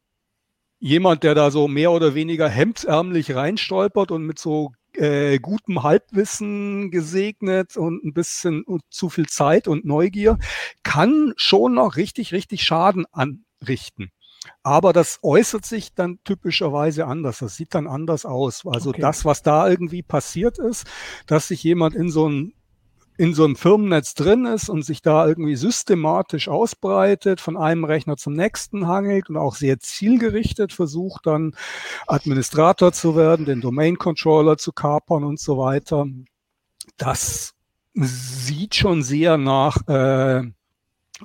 [0.78, 6.90] jemand, der da so mehr oder weniger hemdsärmlich reinstolpert und mit so äh, gutem Halbwissen
[6.90, 10.38] gesegnet und ein bisschen zu viel Zeit und Neugier,
[10.82, 14.10] kann schon noch richtig, richtig Schaden anrichten.
[14.62, 17.38] Aber das äußert sich dann typischerweise anders.
[17.38, 18.64] Das sieht dann anders aus.
[18.66, 19.00] Also okay.
[19.00, 20.86] das, was da irgendwie passiert ist,
[21.26, 22.54] dass sich jemand in so ein
[23.18, 28.16] in so einem Firmennetz drin ist und sich da irgendwie systematisch ausbreitet, von einem Rechner
[28.16, 31.54] zum nächsten hangelt und auch sehr zielgerichtet versucht, dann
[32.06, 36.06] Administrator zu werden, den Domain Controller zu kapern und so weiter.
[36.96, 37.54] Das
[37.92, 40.42] sieht schon sehr nach äh,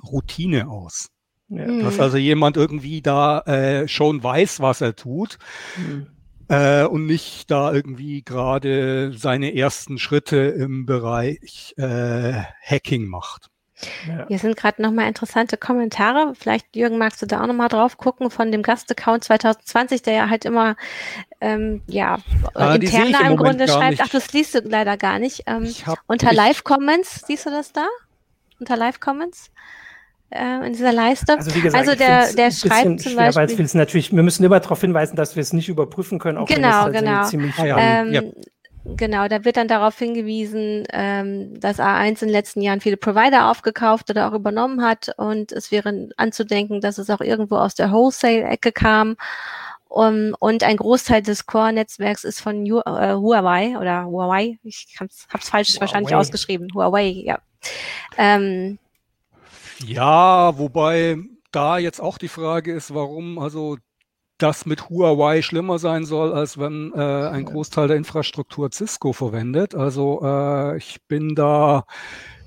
[0.02, 1.10] Routine aus.
[1.48, 1.66] Ja.
[1.66, 5.38] Dass also jemand irgendwie da äh, schon weiß, was er tut.
[5.76, 6.06] Mhm.
[6.48, 13.50] Äh, und nicht da irgendwie gerade seine ersten Schritte im Bereich äh, Hacking macht.
[14.06, 14.26] Ja.
[14.28, 16.34] Hier sind gerade nochmal interessante Kommentare.
[16.38, 20.30] Vielleicht, Jürgen, magst du da auch nochmal drauf gucken von dem Gastaccount 2020, der ja
[20.30, 20.76] halt immer
[21.40, 22.18] ähm, ja,
[22.54, 24.00] ah, interner im, im Grunde schreibt.
[24.00, 25.42] Ach, das liest du leider gar nicht.
[25.46, 25.72] Ähm,
[26.06, 27.86] unter Live-Comments, siehst du das da?
[28.60, 29.50] Unter Live-Comments?
[30.30, 31.36] Äh, in dieser Leiste.
[31.36, 33.58] Also, wie gesagt, also der, der schreibt zum schwer, Beispiel.
[33.58, 36.38] Weil natürlich, wir müssen immer darauf hinweisen, dass wir es nicht überprüfen können.
[36.38, 37.24] Auch genau, genau.
[37.24, 37.78] Ziemlich, ah, ja.
[37.78, 38.22] ähm, ja.
[38.86, 43.50] Genau, da wird dann darauf hingewiesen, ähm, dass A1 in den letzten Jahren viele Provider
[43.50, 47.90] aufgekauft oder auch übernommen hat und es wäre anzudenken, dass es auch irgendwo aus der
[47.90, 49.16] Wholesale-Ecke kam.
[49.88, 55.28] Um, und ein Großteil des Core-Netzwerks ist von uh, Huawei oder Huawei, ich habe es
[55.38, 55.80] falsch Huawei.
[55.80, 57.38] wahrscheinlich ausgeschrieben, Huawei, ja.
[58.18, 58.78] Ähm,
[59.84, 61.16] ja, wobei
[61.52, 63.76] da jetzt auch die Frage ist, warum also
[64.38, 69.74] das mit Huawei schlimmer sein soll, als wenn äh, ein Großteil der Infrastruktur Cisco verwendet.
[69.74, 71.84] Also äh, ich bin da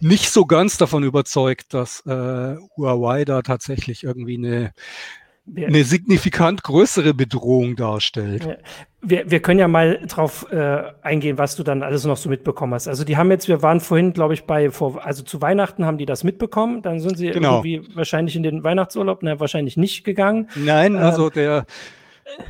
[0.02, 4.74] nicht so ganz davon überzeugt, dass äh, Huawei da tatsächlich irgendwie eine
[5.56, 8.60] eine signifikant größere Bedrohung darstellt.
[9.02, 12.74] Wir, wir können ja mal drauf äh, eingehen, was du dann alles noch so mitbekommen
[12.74, 12.88] hast.
[12.88, 15.98] Also die haben jetzt, wir waren vorhin, glaube ich, bei, vor, also zu Weihnachten haben
[15.98, 16.82] die das mitbekommen.
[16.82, 17.64] Dann sind sie genau.
[17.64, 20.50] irgendwie wahrscheinlich in den Weihnachtsurlaub, ne, wahrscheinlich nicht gegangen.
[20.56, 21.66] Nein, ähm, also der,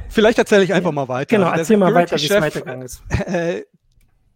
[0.09, 1.35] vielleicht erzähle ich einfach mal weiter.
[1.35, 3.03] Genau, also erzähl mal weiter, wie es weitergegangen ist.
[3.09, 3.63] Äh,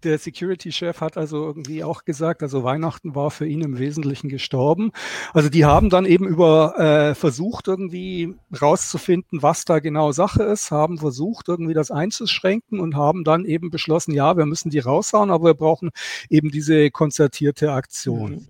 [0.03, 4.91] der Security-Chef hat also irgendwie auch gesagt, also Weihnachten war für ihn im Wesentlichen gestorben.
[5.33, 10.71] Also die haben dann eben über äh, versucht, irgendwie rauszufinden, was da genau Sache ist,
[10.71, 15.31] haben versucht, irgendwie das einzuschränken und haben dann eben beschlossen, ja, wir müssen die raushauen,
[15.31, 15.91] aber wir brauchen
[16.29, 18.31] eben diese konzertierte Aktion.
[18.31, 18.47] Mhm.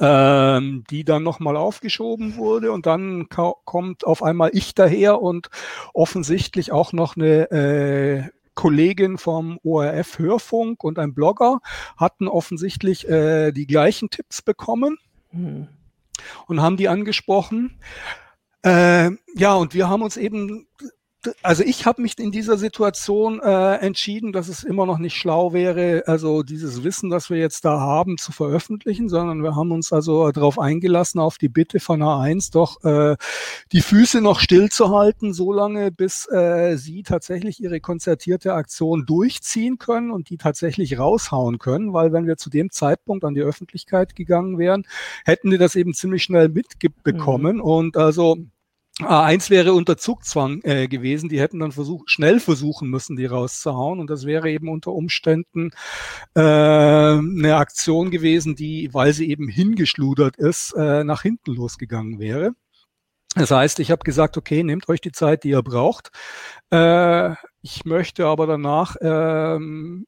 [0.00, 5.50] Ähm, die dann nochmal aufgeschoben wurde und dann kommt auf einmal ich daher und
[5.92, 11.60] offensichtlich auch noch eine äh, Kollegin vom ORF Hörfunk und ein Blogger
[11.96, 14.98] hatten offensichtlich äh, die gleichen Tipps bekommen
[15.32, 15.68] mhm.
[16.46, 17.78] und haben die angesprochen.
[18.62, 20.66] Äh, ja, und wir haben uns eben
[21.42, 25.52] also ich habe mich in dieser Situation äh, entschieden, dass es immer noch nicht schlau
[25.52, 29.92] wäre, also dieses Wissen, das wir jetzt da haben, zu veröffentlichen, sondern wir haben uns
[29.92, 33.16] also darauf eingelassen, auf die Bitte von A1 doch äh,
[33.72, 40.30] die Füße noch stillzuhalten, solange bis äh, sie tatsächlich ihre konzertierte Aktion durchziehen können und
[40.30, 44.84] die tatsächlich raushauen können, weil wenn wir zu dem Zeitpunkt an die Öffentlichkeit gegangen wären,
[45.24, 47.62] hätten die das eben ziemlich schnell mitbekommen mhm.
[47.62, 48.38] und also
[49.00, 51.28] A1 wäre unter Zugzwang äh, gewesen.
[51.28, 53.98] Die hätten dann versucht, schnell versuchen müssen, die rauszuhauen.
[53.98, 55.70] Und das wäre eben unter Umständen
[56.34, 62.52] äh, eine Aktion gewesen, die, weil sie eben hingeschludert ist, äh, nach hinten losgegangen wäre.
[63.34, 66.10] Das heißt, ich habe gesagt, okay, nehmt euch die Zeit, die ihr braucht.
[66.70, 70.06] Äh, ich möchte aber danach ähm,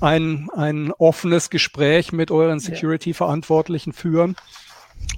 [0.00, 4.34] ein, ein offenes Gespräch mit euren Security-Verantwortlichen führen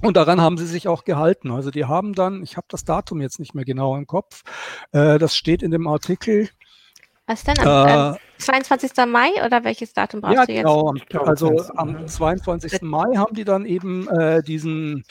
[0.01, 1.51] und daran haben sie sich auch gehalten.
[1.51, 4.43] Also die haben dann, ich habe das Datum jetzt nicht mehr genau im Kopf,
[4.91, 6.49] äh, das steht in dem Artikel.
[7.27, 7.59] Was denn?
[7.59, 8.91] Am äh, 22.
[9.07, 10.63] Mai oder welches Datum brauchst ja, du jetzt?
[10.63, 12.81] Genau, also am 22.
[12.81, 15.05] Mai haben die dann eben äh, diesen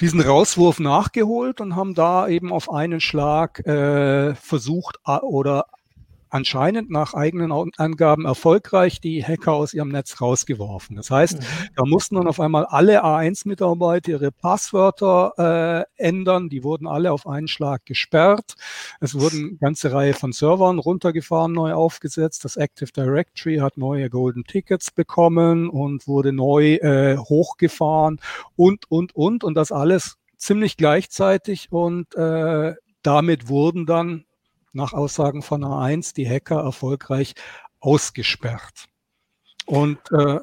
[0.00, 5.66] diesen Rauswurf nachgeholt und haben da eben auf einen Schlag äh, versucht oder
[6.30, 10.96] anscheinend nach eigenen Angaben erfolgreich die Hacker aus ihrem Netz rausgeworfen.
[10.96, 11.44] Das heißt, mhm.
[11.76, 16.48] da mussten dann auf einmal alle A1-Mitarbeiter ihre Passwörter äh, ändern.
[16.48, 18.54] Die wurden alle auf einen Schlag gesperrt.
[19.00, 22.44] Es wurden eine ganze Reihe von Servern runtergefahren, neu aufgesetzt.
[22.44, 28.20] Das Active Directory hat neue Golden Tickets bekommen und wurde neu äh, hochgefahren
[28.56, 29.44] und, und, und.
[29.44, 34.24] Und das alles ziemlich gleichzeitig und äh, damit wurden dann
[34.72, 37.34] nach Aussagen von A1 die Hacker erfolgreich
[37.80, 38.86] ausgesperrt.
[39.66, 40.40] Und äh,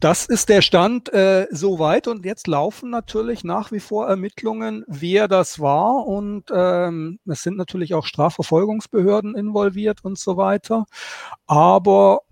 [0.00, 5.28] das ist der Stand äh, soweit und jetzt laufen natürlich nach wie vor Ermittlungen, wer
[5.28, 10.86] das war und ähm, es sind natürlich auch Strafverfolgungsbehörden involviert und so weiter.
[11.46, 12.22] Aber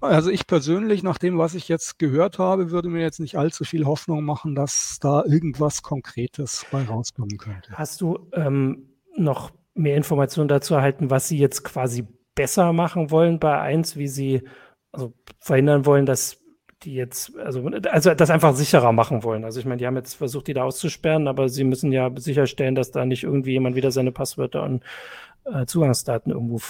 [0.00, 3.64] also ich persönlich, nach dem, was ich jetzt gehört habe, würde mir jetzt nicht allzu
[3.64, 7.72] viel Hoffnung machen, dass da irgendwas Konkretes bei rauskommen könnte.
[7.72, 13.38] Hast du ähm, noch mehr Informationen dazu erhalten, was Sie jetzt quasi besser machen wollen
[13.38, 14.42] bei 1, wie Sie
[14.92, 16.40] also verhindern wollen, dass
[16.82, 19.44] die jetzt, also, also das einfach sicherer machen wollen.
[19.44, 22.74] Also ich meine, die haben jetzt versucht, die da auszusperren, aber sie müssen ja sicherstellen,
[22.74, 24.84] dass da nicht irgendwie jemand wieder seine Passwörter und
[25.44, 26.60] äh, Zugangsdaten irgendwo mhm.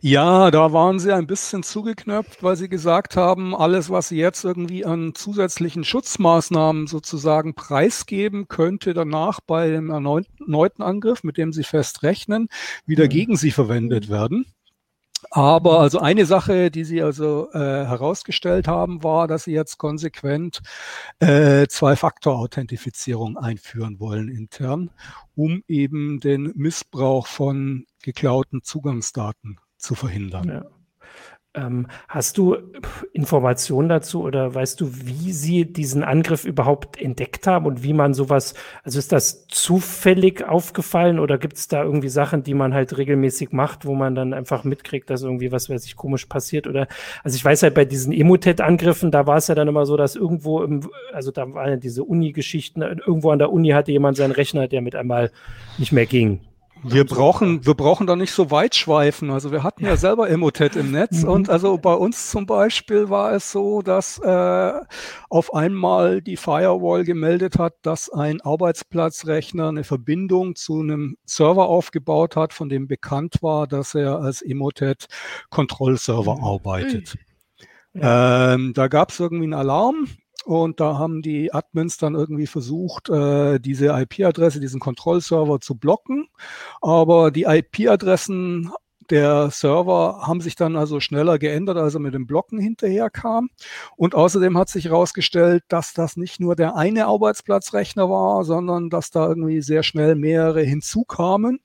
[0.00, 4.44] Ja, da waren sie ein bisschen zugeknöpft, weil sie gesagt haben, alles, was sie jetzt
[4.44, 11.64] irgendwie an zusätzlichen Schutzmaßnahmen sozusagen preisgeben, könnte danach bei dem erneuten Angriff, mit dem sie
[11.64, 12.48] fest rechnen,
[12.86, 13.10] wieder mhm.
[13.10, 14.46] gegen sie verwendet werden.
[15.30, 20.60] Aber also eine Sache, die Sie also äh, herausgestellt haben, war, dass Sie jetzt konsequent
[21.20, 24.90] äh, Zwei-Faktor-Authentifizierung einführen wollen intern,
[25.36, 30.48] um eben den Missbrauch von geklauten Zugangsdaten zu verhindern.
[30.48, 30.79] Ja.
[31.52, 32.56] Ähm, hast du
[33.12, 38.14] Informationen dazu oder weißt du, wie sie diesen Angriff überhaupt entdeckt haben und wie man
[38.14, 42.96] sowas, also ist das zufällig aufgefallen oder gibt es da irgendwie Sachen, die man halt
[42.96, 46.86] regelmäßig macht, wo man dann einfach mitkriegt, dass irgendwie was weiß ich komisch passiert oder,
[47.24, 50.14] also ich weiß halt bei diesen Emotet-Angriffen, da war es ja dann immer so, dass
[50.14, 54.32] irgendwo im, also da waren ja diese Uni-Geschichten, irgendwo an der Uni hatte jemand seinen
[54.32, 55.32] Rechner, der mit einmal
[55.78, 56.38] nicht mehr ging.
[56.82, 59.30] Wir brauchen, wir brauchen da nicht so weit schweifen.
[59.30, 61.28] Also wir hatten ja, ja selber Emotet im Netz mhm.
[61.28, 64.72] und also bei uns zum Beispiel war es so, dass äh,
[65.28, 72.36] auf einmal die Firewall gemeldet hat, dass ein Arbeitsplatzrechner eine Verbindung zu einem Server aufgebaut
[72.36, 75.06] hat, von dem bekannt war, dass er als Emotet
[75.50, 76.44] Kontrollserver mhm.
[76.44, 77.16] arbeitet.
[77.92, 78.54] Ja.
[78.54, 80.06] Ähm, da gab es irgendwie einen Alarm.
[80.50, 86.26] Und da haben die Admins dann irgendwie versucht, äh, diese IP-Adresse, diesen Kontrollserver zu blocken.
[86.80, 88.72] Aber die IP-Adressen
[89.10, 93.50] der Server haben sich dann also schneller geändert, als er mit dem Blocken hinterherkam.
[93.96, 99.12] Und außerdem hat sich herausgestellt, dass das nicht nur der eine Arbeitsplatzrechner war, sondern dass
[99.12, 101.60] da irgendwie sehr schnell mehrere hinzukamen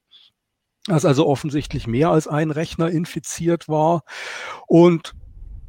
[0.87, 4.03] dass also offensichtlich mehr als ein Rechner infiziert war.
[4.67, 5.15] Und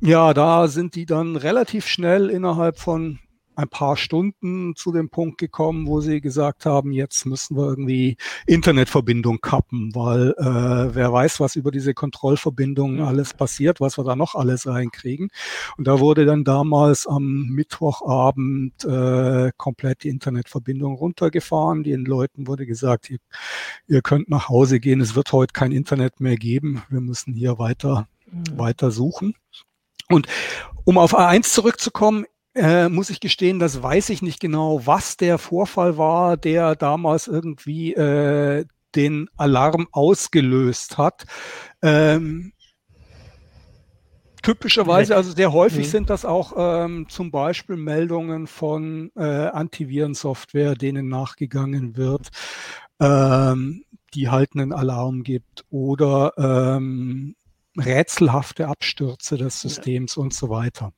[0.00, 3.18] ja, da sind die dann relativ schnell innerhalb von
[3.56, 8.18] ein paar Stunden zu dem Punkt gekommen, wo sie gesagt haben, jetzt müssen wir irgendwie
[8.46, 14.14] Internetverbindung kappen, weil äh, wer weiß, was über diese Kontrollverbindungen alles passiert, was wir da
[14.14, 15.30] noch alles reinkriegen.
[15.78, 21.82] Und da wurde dann damals am Mittwochabend äh, komplett die Internetverbindung runtergefahren.
[21.82, 23.18] Den Leuten wurde gesagt, ihr,
[23.86, 27.58] ihr könnt nach Hause gehen, es wird heute kein Internet mehr geben, wir müssen hier
[27.58, 28.58] weiter, mhm.
[28.58, 29.34] weiter suchen.
[30.08, 30.26] Und
[30.84, 35.38] um auf A1 zurückzukommen, äh, muss ich gestehen, das weiß ich nicht genau, was der
[35.38, 38.64] Vorfall war, der damals irgendwie äh,
[38.94, 41.26] den Alarm ausgelöst hat.
[41.82, 42.52] Ähm,
[44.42, 51.08] typischerweise, also sehr häufig sind das auch ähm, zum Beispiel Meldungen von äh, Antivirensoftware, denen
[51.08, 52.28] nachgegangen wird,
[53.00, 53.82] ähm,
[54.14, 57.34] die halt einen Alarm gibt oder ähm,
[57.76, 60.22] rätselhafte Abstürze des Systems ja.
[60.22, 60.92] und so weiter.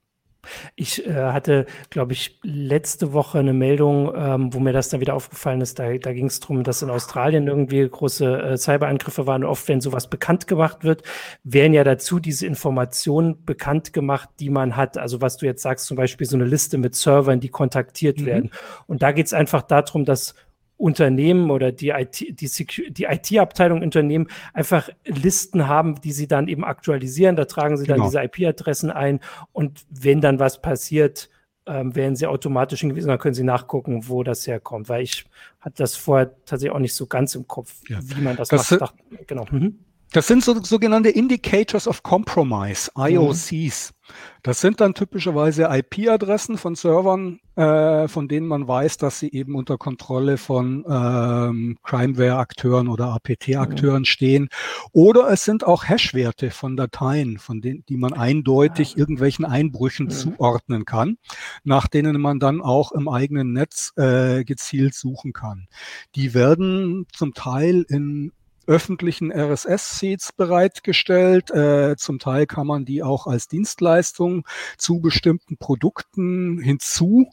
[0.76, 5.14] Ich äh, hatte, glaube ich, letzte Woche eine Meldung, ähm, wo mir das dann wieder
[5.14, 5.78] aufgefallen ist.
[5.78, 9.44] Da, da ging es darum, dass in Australien irgendwie große äh, Cyberangriffe waren.
[9.44, 11.02] Und oft, wenn sowas bekannt gemacht wird,
[11.44, 14.96] werden ja dazu diese Informationen bekannt gemacht, die man hat.
[14.96, 18.26] Also was du jetzt sagst, zum Beispiel so eine Liste mit Servern, die kontaktiert mhm.
[18.26, 18.50] werden.
[18.86, 20.34] Und da geht es einfach darum, dass
[20.78, 26.64] Unternehmen oder die IT, die, die IT-Abteilung Unternehmen einfach Listen haben, die sie dann eben
[26.64, 27.36] aktualisieren.
[27.36, 27.98] Da tragen sie genau.
[27.98, 29.20] dann diese IP-Adressen ein
[29.52, 31.28] und wenn dann was passiert,
[31.66, 34.88] ähm, werden sie automatisch hingewiesen, dann können sie nachgucken, wo das herkommt.
[34.88, 35.26] Weil ich
[35.60, 37.98] hatte das vorher tatsächlich auch nicht so ganz im Kopf, ja.
[38.02, 38.80] wie man das, das macht.
[38.80, 39.46] Dachte, genau.
[39.50, 39.80] Mhm.
[40.12, 43.90] Das sind so, sogenannte Indicators of Compromise, IOCs.
[43.90, 43.94] Mhm.
[44.42, 49.54] Das sind dann typischerweise IP-Adressen von Servern, äh, von denen man weiß, dass sie eben
[49.54, 54.06] unter Kontrolle von ähm, Crimeware-Akteuren oder APT-Akteuren mhm.
[54.06, 54.48] stehen.
[54.92, 59.00] Oder es sind auch Hash-Werte von Dateien, von denen, die man eindeutig ah.
[59.00, 60.10] irgendwelchen Einbrüchen mhm.
[60.10, 61.18] zuordnen kann,
[61.64, 65.66] nach denen man dann auch im eigenen Netz äh, gezielt suchen kann.
[66.14, 68.32] Die werden zum Teil in
[68.68, 71.50] öffentlichen RSS-Feeds bereitgestellt.
[71.50, 77.30] Äh, zum Teil kann man die auch als Dienstleistung zu bestimmten Produkten hinzu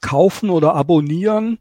[0.00, 1.58] kaufen oder abonnieren.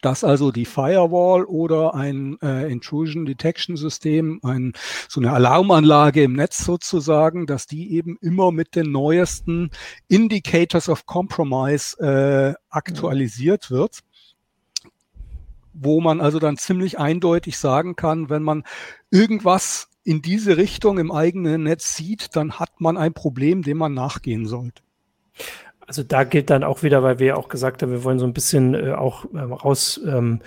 [0.00, 4.72] Dass also die Firewall oder ein äh, Intrusion Detection System, ein,
[5.06, 9.70] so eine Alarmanlage im Netz sozusagen, dass die eben immer mit den neuesten
[10.08, 14.02] Indicators of Compromise äh, aktualisiert wird
[15.72, 18.64] wo man also dann ziemlich eindeutig sagen kann, wenn man
[19.10, 23.94] irgendwas in diese Richtung im eigenen Netz sieht, dann hat man ein Problem, dem man
[23.94, 24.82] nachgehen sollte.
[25.86, 28.32] Also da gilt dann auch wieder, weil wir auch gesagt haben, wir wollen so ein
[28.32, 30.40] bisschen äh, auch äh, raus ähm,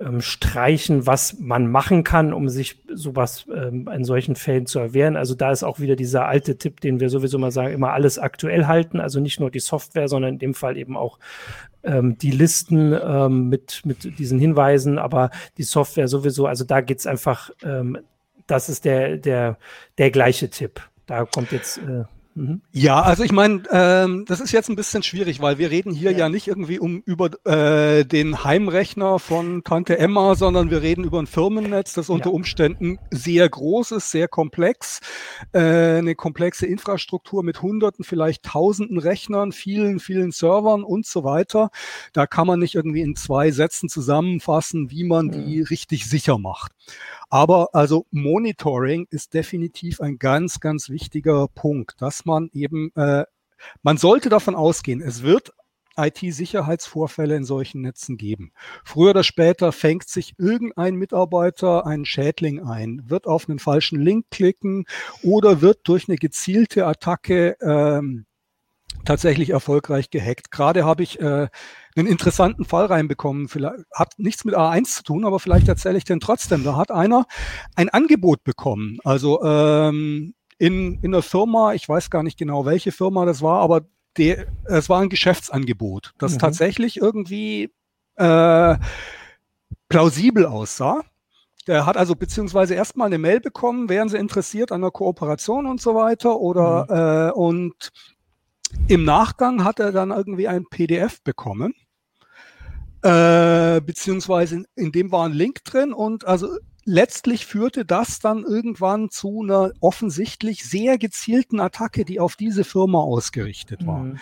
[0.00, 5.16] ähm, streichen, was man machen kann, um sich sowas ähm, in solchen Fällen zu erwehren.
[5.16, 8.18] Also da ist auch wieder dieser alte Tipp, den wir sowieso mal sagen, immer alles
[8.18, 9.00] aktuell halten.
[9.00, 11.18] Also nicht nur die Software, sondern in dem Fall eben auch
[11.82, 16.46] ähm, die Listen ähm, mit, mit diesen Hinweisen, aber die Software sowieso.
[16.46, 17.98] Also da geht's einfach, ähm,
[18.46, 19.58] das ist der, der,
[19.98, 20.80] der gleiche Tipp.
[21.06, 22.04] Da kommt jetzt äh.
[22.70, 26.12] Ja, also ich meine, ähm, das ist jetzt ein bisschen schwierig, weil wir reden hier
[26.12, 31.04] ja, ja nicht irgendwie um über äh, den Heimrechner von Tante Emma, sondern wir reden
[31.04, 32.34] über ein Firmennetz, das unter ja.
[32.34, 35.00] Umständen sehr groß ist, sehr komplex,
[35.52, 35.60] äh,
[35.98, 41.70] eine komplexe Infrastruktur mit Hunderten, vielleicht Tausenden Rechnern, vielen, vielen Servern und so weiter.
[42.12, 45.32] Da kann man nicht irgendwie in zwei Sätzen zusammenfassen, wie man mhm.
[45.32, 46.75] die richtig sicher macht.
[47.28, 53.24] Aber also Monitoring ist definitiv ein ganz, ganz wichtiger Punkt, dass man eben, äh,
[53.82, 55.52] man sollte davon ausgehen, es wird
[55.96, 58.52] IT-Sicherheitsvorfälle in solchen Netzen geben.
[58.84, 64.26] Früher oder später fängt sich irgendein Mitarbeiter einen Schädling ein, wird auf einen falschen Link
[64.30, 64.84] klicken
[65.22, 68.26] oder wird durch eine gezielte Attacke ähm,
[69.04, 70.50] tatsächlich erfolgreich gehackt.
[70.50, 71.48] Gerade habe ich äh,
[71.96, 73.48] einen interessanten Fall reinbekommen.
[73.48, 76.64] Vielleicht, hat nichts mit A1 zu tun, aber vielleicht erzähle ich den trotzdem.
[76.64, 77.26] Da hat einer
[77.74, 78.98] ein Angebot bekommen.
[79.04, 83.60] Also ähm, in, in der Firma, ich weiß gar nicht genau, welche Firma das war,
[83.60, 83.82] aber
[84.16, 86.38] der, es war ein Geschäftsangebot, das mhm.
[86.38, 87.70] tatsächlich irgendwie
[88.16, 88.76] äh,
[89.88, 91.02] plausibel aussah.
[91.66, 95.80] Der hat also beziehungsweise erstmal eine Mail bekommen, wären Sie interessiert an der Kooperation und
[95.80, 97.30] so weiter oder mhm.
[97.30, 97.92] äh, und
[98.88, 101.74] im Nachgang hat er dann irgendwie ein PDF bekommen,
[103.06, 106.48] äh, beziehungsweise in, in dem war ein Link drin und also
[106.84, 112.98] letztlich führte das dann irgendwann zu einer offensichtlich sehr gezielten Attacke, die auf diese Firma
[112.98, 114.04] ausgerichtet war.
[114.04, 114.18] Mhm.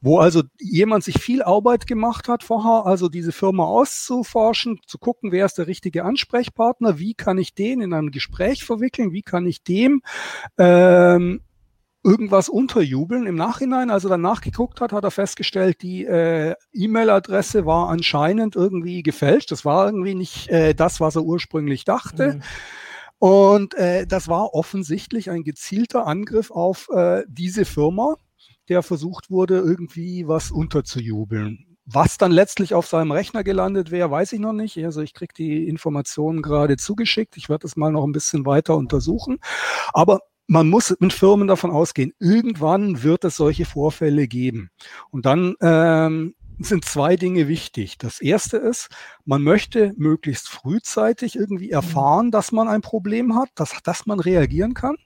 [0.00, 5.32] Wo also jemand sich viel Arbeit gemacht hat vorher, also diese Firma auszuforschen, zu gucken,
[5.32, 9.46] wer ist der richtige Ansprechpartner, wie kann ich den in ein Gespräch verwickeln, wie kann
[9.46, 10.02] ich dem
[10.58, 11.40] ähm,
[12.02, 13.26] irgendwas unterjubeln.
[13.26, 18.56] Im Nachhinein, als er dann nachgeguckt hat, hat er festgestellt, die äh, E-Mail-Adresse war anscheinend
[18.56, 19.50] irgendwie gefälscht.
[19.50, 22.34] Das war irgendwie nicht äh, das, was er ursprünglich dachte.
[22.34, 22.42] Mhm.
[23.18, 28.16] Und äh, das war offensichtlich ein gezielter Angriff auf äh, diese Firma,
[28.70, 31.66] der versucht wurde, irgendwie was unterzujubeln.
[31.84, 34.82] Was dann letztlich auf seinem Rechner gelandet wäre, weiß ich noch nicht.
[34.84, 37.36] Also ich kriege die Informationen gerade zugeschickt.
[37.36, 39.38] Ich werde das mal noch ein bisschen weiter untersuchen.
[39.92, 44.70] Aber man muss mit Firmen davon ausgehen, irgendwann wird es solche Vorfälle geben.
[45.12, 47.98] Und dann ähm, sind zwei Dinge wichtig.
[47.98, 48.88] Das erste ist,
[49.24, 51.74] man möchte möglichst frühzeitig irgendwie mhm.
[51.74, 54.96] erfahren, dass man ein Problem hat, dass, dass man reagieren kann.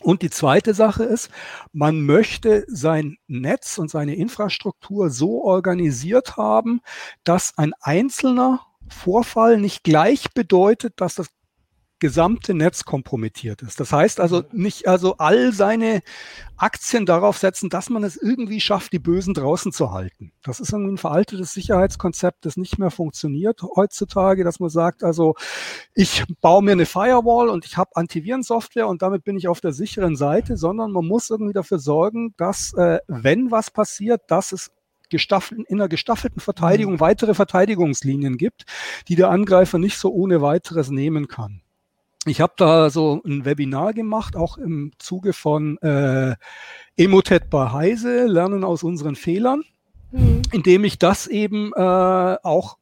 [0.00, 1.28] Und die zweite Sache ist,
[1.74, 6.80] man möchte sein Netz und seine Infrastruktur so organisiert haben,
[7.24, 11.28] dass ein einzelner Vorfall nicht gleich bedeutet, dass das
[12.02, 13.78] gesamte Netz kompromittiert ist.
[13.78, 16.02] Das heißt also nicht also all seine
[16.56, 20.32] Aktien darauf setzen, dass man es irgendwie schafft, die Bösen draußen zu halten.
[20.42, 25.36] Das ist ein veraltetes Sicherheitskonzept, das nicht mehr funktioniert heutzutage, dass man sagt, also
[25.94, 29.72] ich baue mir eine Firewall und ich habe Antivirensoftware und damit bin ich auf der
[29.72, 34.72] sicheren Seite, sondern man muss irgendwie dafür sorgen, dass äh, wenn was passiert, dass es
[35.08, 37.00] gestaffelten, in einer gestaffelten Verteidigung mhm.
[37.00, 38.64] weitere Verteidigungslinien gibt,
[39.06, 41.62] die der Angreifer nicht so ohne weiteres nehmen kann
[42.26, 46.36] ich habe da so ein Webinar gemacht, auch im Zuge von äh,
[46.96, 49.62] Emotet bei Heise, Lernen aus unseren Fehlern,
[50.12, 50.42] mhm.
[50.52, 52.78] indem ich das eben äh, auch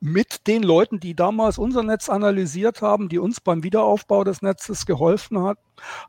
[0.00, 4.84] mit den Leuten, die damals unser Netz analysiert haben, die uns beim Wiederaufbau des Netzes
[4.84, 5.58] geholfen hat,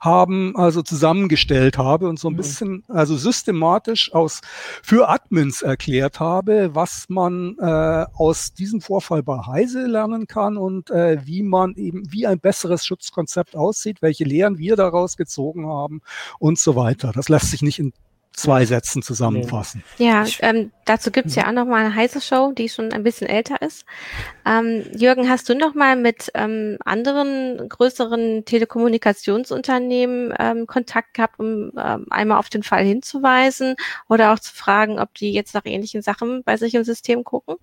[0.02, 2.38] haben, also zusammengestellt habe und so ein mhm.
[2.38, 4.41] bisschen, also systematisch aus
[4.84, 10.90] für Admins erklärt habe, was man äh, aus diesem Vorfall bei Heise lernen kann und
[10.90, 16.02] äh, wie man eben, wie ein besseres Schutzkonzept aussieht, welche Lehren wir daraus gezogen haben
[16.40, 17.13] und so weiter.
[17.13, 17.94] Das lässt sich nicht in
[18.38, 19.83] zwei Sätzen zusammenfassen.
[19.98, 23.27] Ja, ähm, dazu gibt's ja auch noch mal eine heiße Show, die schon ein bisschen
[23.27, 23.83] älter ist.
[24.46, 31.71] Ähm, Jürgen, hast du noch mal mit ähm, anderen größeren Telekommunikationsunternehmen ähm, Kontakt gehabt, um
[31.77, 33.75] ähm, einmal auf den Fall hinzuweisen
[34.08, 37.56] oder auch zu fragen, ob die jetzt nach ähnlichen Sachen bei sich im System gucken?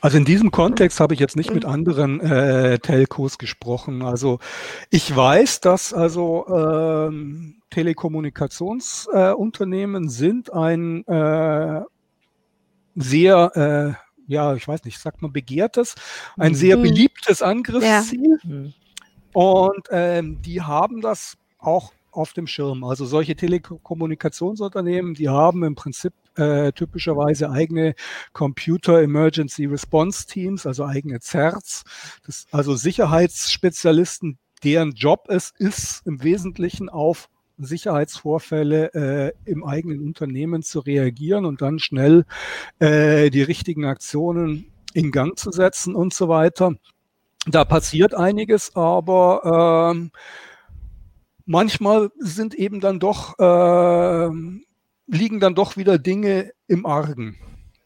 [0.00, 4.02] Also in diesem Kontext habe ich jetzt nicht mit anderen äh, Telcos gesprochen.
[4.02, 4.38] Also
[4.90, 11.82] ich weiß, dass also ähm, Telekommunikationsunternehmen äh, sind ein äh,
[12.94, 13.92] sehr, äh,
[14.32, 15.94] ja, ich weiß nicht, sagt man begehrtes,
[16.36, 16.56] ein mhm.
[16.56, 18.38] sehr beliebtes Angriffsziel.
[18.42, 18.48] Ja.
[18.48, 18.74] Mhm.
[19.32, 22.84] Und ähm, die haben das auch auf dem Schirm.
[22.84, 27.94] Also solche Telekommunikationsunternehmen, die haben im Prinzip äh, typischerweise eigene
[28.32, 31.84] Computer Emergency Response Teams, also eigene CERTs,
[32.26, 37.28] das, also Sicherheitsspezialisten, deren Job es ist, im Wesentlichen auf
[37.58, 42.24] Sicherheitsvorfälle äh, im eigenen Unternehmen zu reagieren und dann schnell
[42.80, 46.74] äh, die richtigen Aktionen in Gang zu setzen und so weiter.
[47.46, 50.10] Da passiert einiges, aber ähm,
[51.44, 54.30] manchmal sind eben dann doch, äh,
[55.06, 57.36] liegen dann doch wieder Dinge im Argen.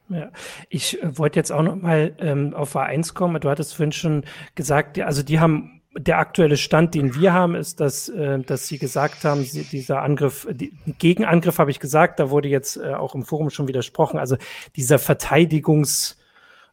[0.08, 0.30] Ja,
[0.68, 3.40] ich äh, wollte jetzt auch noch mal ähm, auf A1 kommen.
[3.40, 7.80] Du hattest vorhin schon gesagt, also die haben der aktuelle Stand, den wir haben, ist,
[7.80, 12.30] dass, äh, dass Sie gesagt haben, sie, dieser Angriff, die, Gegenangriff habe ich gesagt, da
[12.30, 14.18] wurde jetzt äh, auch im Forum schon widersprochen.
[14.18, 14.36] Also
[14.76, 16.16] dieser Verteidigungs-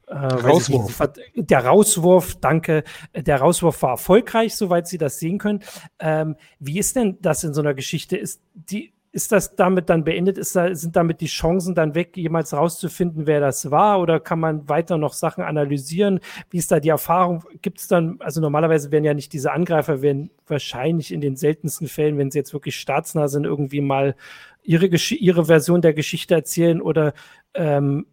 [0.08, 1.00] äh, Rauswurf.
[1.00, 2.84] Nicht, der Rauswurf, danke.
[3.16, 5.64] Der Rauswurf war erfolgreich, soweit Sie das sehen können.
[5.98, 8.16] Ähm, wie ist denn das in so einer Geschichte?
[8.16, 10.38] Ist die, ist das damit dann beendet?
[10.38, 14.02] Ist da, sind damit die Chancen dann weg, jemals rauszufinden, wer das war?
[14.02, 16.20] Oder kann man weiter noch Sachen analysieren?
[16.50, 17.46] Wie ist da die Erfahrung?
[17.62, 21.88] Gibt es dann, also normalerweise werden ja nicht diese Angreifer, werden wahrscheinlich in den seltensten
[21.88, 24.16] Fällen, wenn sie jetzt wirklich staatsnah sind, irgendwie mal
[24.64, 27.14] ihre, ihre Version der Geschichte erzählen oder
[27.54, 28.08] ähm,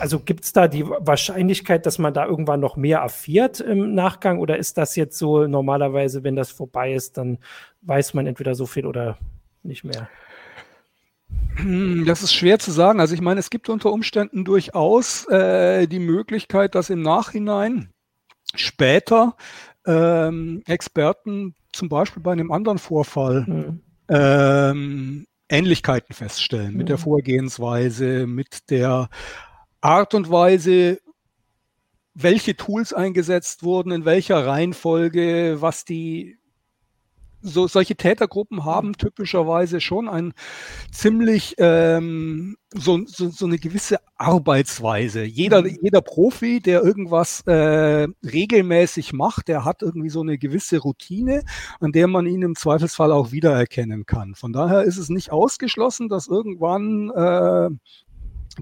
[0.00, 4.40] also gibt es da die Wahrscheinlichkeit, dass man da irgendwann noch mehr erfährt im Nachgang
[4.40, 7.38] oder ist das jetzt so normalerweise, wenn das vorbei ist, dann
[7.82, 9.18] weiß man entweder so viel oder
[9.62, 10.08] nicht mehr?
[11.56, 13.00] Hm, das ist schwer zu sagen.
[13.00, 17.90] Also ich meine, es gibt unter Umständen durchaus äh, die Möglichkeit, dass im Nachhinein
[18.54, 19.36] später
[19.86, 23.80] ähm, Experten zum Beispiel bei einem anderen Vorfall mhm.
[24.08, 26.76] ähm, Ähnlichkeiten feststellen mhm.
[26.78, 27.04] mit der hm.
[27.04, 29.08] Vorgehensweise, mit der
[29.80, 31.00] Art und Weise,
[32.14, 36.38] welche Tools eingesetzt wurden, in welcher Reihenfolge, was die
[37.40, 40.32] so solche Tätergruppen haben typischerweise schon ein
[40.92, 45.24] ziemlich ähm, so, so, so eine gewisse Arbeitsweise.
[45.24, 45.78] Jeder, mhm.
[45.80, 51.44] jeder Profi, der irgendwas äh, regelmäßig macht, der hat irgendwie so eine gewisse Routine,
[51.80, 54.34] an der man ihn im Zweifelsfall auch wiedererkennen kann.
[54.34, 57.70] Von daher ist es nicht ausgeschlossen, dass irgendwann äh,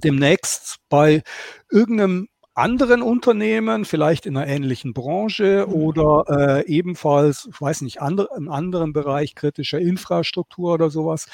[0.02, 1.22] demnächst bei
[1.70, 5.74] irgendeinem anderen Unternehmen, vielleicht in einer ähnlichen Branche mhm.
[5.74, 11.26] oder äh, ebenfalls, ich weiß nicht, andre, im anderen Bereich kritischer Infrastruktur oder sowas,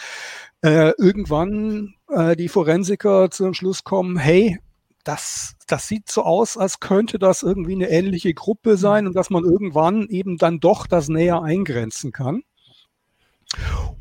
[0.62, 4.58] äh, irgendwann äh, die Forensiker zum Schluss kommen, hey,
[5.04, 9.30] das, das sieht so aus, als könnte das irgendwie eine ähnliche Gruppe sein und dass
[9.30, 12.42] man irgendwann eben dann doch das näher eingrenzen kann.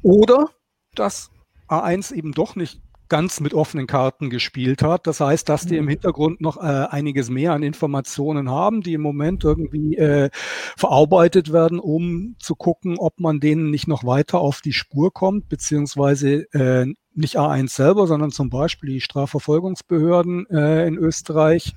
[0.02, 0.50] Oder
[0.96, 1.30] dass
[1.68, 2.82] A1 eben doch nicht
[3.12, 5.06] ganz mit offenen Karten gespielt hat.
[5.06, 5.90] Das heißt, dass die im mhm.
[5.90, 10.30] Hintergrund noch äh, einiges mehr an Informationen haben, die im Moment irgendwie äh,
[10.78, 15.50] verarbeitet werden, um zu gucken, ob man denen nicht noch weiter auf die Spur kommt,
[15.50, 21.74] beziehungsweise äh, nicht A1 selber, sondern zum Beispiel die Strafverfolgungsbehörden äh, in Österreich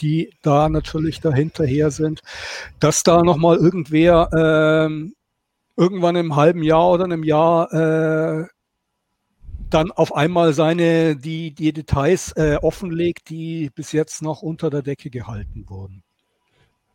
[0.00, 2.20] die da natürlich dahinterher sind,
[2.80, 5.12] dass da nochmal irgendwer äh,
[5.76, 8.46] irgendwann im halben Jahr oder einem Jahr äh,
[9.74, 14.82] dann auf einmal seine, die, die Details äh, offenlegt, die bis jetzt noch unter der
[14.82, 16.04] Decke gehalten wurden.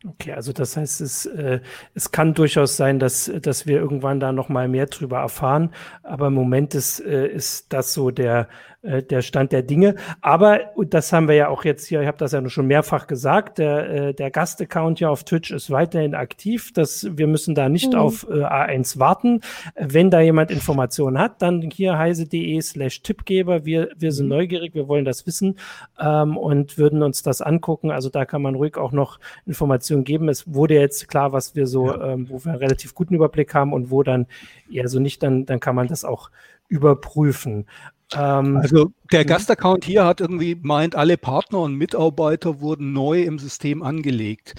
[0.08, 1.60] Okay, also das heißt, es, äh,
[1.94, 5.74] es kann durchaus sein, dass, dass wir irgendwann da noch mal mehr drüber erfahren.
[6.02, 8.48] Aber im Moment ist, äh, ist das so der,
[8.82, 9.96] äh, der Stand der Dinge.
[10.22, 13.06] Aber, und das haben wir ja auch jetzt hier, ich habe das ja schon mehrfach
[13.06, 16.72] gesagt, der, äh, der Gastaccount hier auf Twitch ist weiterhin aktiv.
[16.72, 17.98] Das, wir müssen da nicht mhm.
[17.98, 19.42] auf äh, A1 warten.
[19.76, 23.66] Wenn da jemand Informationen hat, dann hier heise.de slash Tippgeber.
[23.66, 24.36] Wir, wir sind mhm.
[24.36, 25.58] neugierig, wir wollen das wissen
[25.98, 27.90] ähm, und würden uns das angucken.
[27.90, 30.30] Also da kann man ruhig auch noch Informationen geben.
[30.30, 32.12] Es wurde jetzt klar, was wir so, ja.
[32.12, 34.26] ähm, wo wir einen relativ guten Überblick haben und wo dann
[34.72, 36.30] eher so nicht, dann, dann kann man das auch
[36.68, 37.66] überprüfen.
[38.14, 39.26] Ähm, also der mhm.
[39.26, 44.54] Gastaccount hier hat irgendwie meint, alle Partner und Mitarbeiter wurden neu im System angelegt.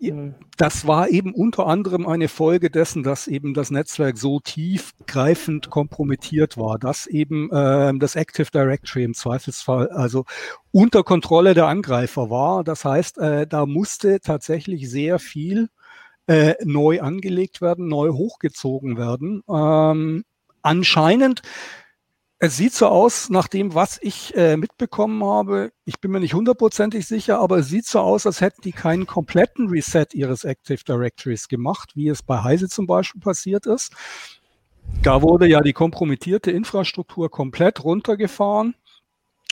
[0.00, 0.34] Mhm.
[0.56, 6.56] Das war eben unter anderem eine Folge dessen, dass eben das Netzwerk so tiefgreifend kompromittiert
[6.56, 10.24] war, dass eben äh, das Active Directory im Zweifelsfall also
[10.72, 12.64] unter Kontrolle der Angreifer war.
[12.64, 15.68] Das heißt, äh, da musste tatsächlich sehr viel
[16.26, 19.42] äh, neu angelegt werden, neu hochgezogen werden.
[19.48, 20.24] Ähm,
[20.62, 21.42] anscheinend
[22.38, 26.34] es sieht so aus, nach dem, was ich äh, mitbekommen habe, ich bin mir nicht
[26.34, 30.84] hundertprozentig sicher, aber es sieht so aus, als hätten die keinen kompletten Reset ihres Active
[30.86, 33.94] Directories gemacht, wie es bei Heise zum Beispiel passiert ist.
[35.02, 38.74] Da wurde ja die kompromittierte Infrastruktur komplett runtergefahren.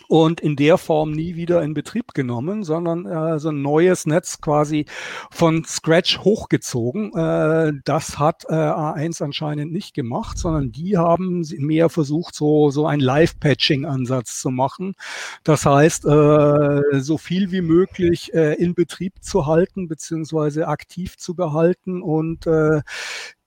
[0.09, 4.41] Und in der Form nie wieder in Betrieb genommen, sondern äh, so ein neues Netz
[4.41, 4.87] quasi
[5.31, 7.13] von Scratch hochgezogen.
[7.15, 12.87] Äh, das hat äh, A1 anscheinend nicht gemacht, sondern die haben mehr versucht, so, so
[12.87, 14.95] ein Live-Patching-Ansatz zu machen.
[15.43, 21.35] Das heißt, äh, so viel wie möglich äh, in Betrieb zu halten, beziehungsweise aktiv zu
[21.35, 22.83] behalten und äh,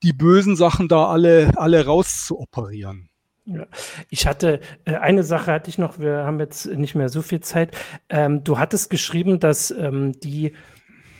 [0.02, 3.08] die bösen Sachen da alle, alle rauszuoperieren.
[3.48, 3.66] Ja.
[4.10, 7.40] Ich hatte, äh, eine Sache hatte ich noch, wir haben jetzt nicht mehr so viel
[7.40, 7.74] Zeit.
[8.10, 10.52] Ähm, du hattest geschrieben, dass ähm, die,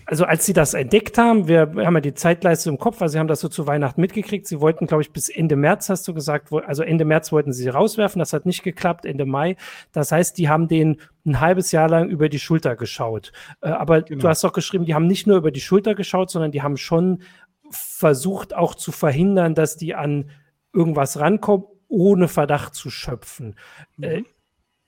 [0.04, 3.18] also als sie das entdeckt haben, wir haben ja die Zeitleiste im Kopf, also sie
[3.18, 4.46] haben das so zu Weihnachten mitgekriegt.
[4.46, 7.66] Sie wollten, glaube ich, bis Ende März, hast du gesagt, also Ende März wollten sie
[7.68, 9.56] rauswerfen, das hat nicht geklappt, Ende Mai.
[9.92, 13.32] Das heißt, die haben den ein halbes Jahr lang über die Schulter geschaut.
[13.62, 14.20] Äh, aber genau.
[14.20, 16.76] du hast doch geschrieben, die haben nicht nur über die Schulter geschaut, sondern die haben
[16.76, 17.22] schon
[17.70, 20.30] versucht auch zu verhindern, dass die an
[20.74, 23.56] irgendwas rankommen ohne Verdacht zu schöpfen.
[23.96, 24.04] Mhm.
[24.04, 24.22] Äh,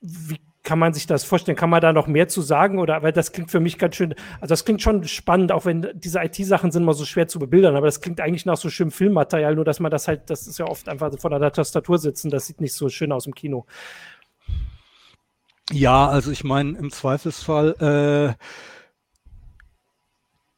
[0.00, 1.56] wie kann man sich das vorstellen?
[1.56, 2.78] Kann man da noch mehr zu sagen?
[2.78, 5.88] Oder weil das klingt für mich ganz schön, also das klingt schon spannend, auch wenn
[5.94, 8.90] diese IT-Sachen sind mal so schwer zu bebildern, aber das klingt eigentlich nach so schönem
[8.90, 12.30] Filmmaterial, nur dass man das halt, das ist ja oft einfach vor der Tastatur sitzen,
[12.30, 13.66] das sieht nicht so schön aus im Kino.
[15.72, 18.44] Ja, also ich meine, im Zweifelsfall äh,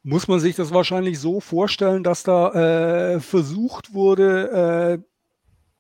[0.03, 5.12] muss man sich das wahrscheinlich so vorstellen, dass da äh, versucht wurde, äh,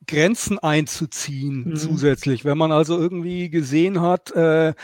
[0.06, 1.76] Grenzen einzuziehen mhm.
[1.76, 2.44] zusätzlich.
[2.44, 4.74] Wenn man also irgendwie gesehen hat, äh,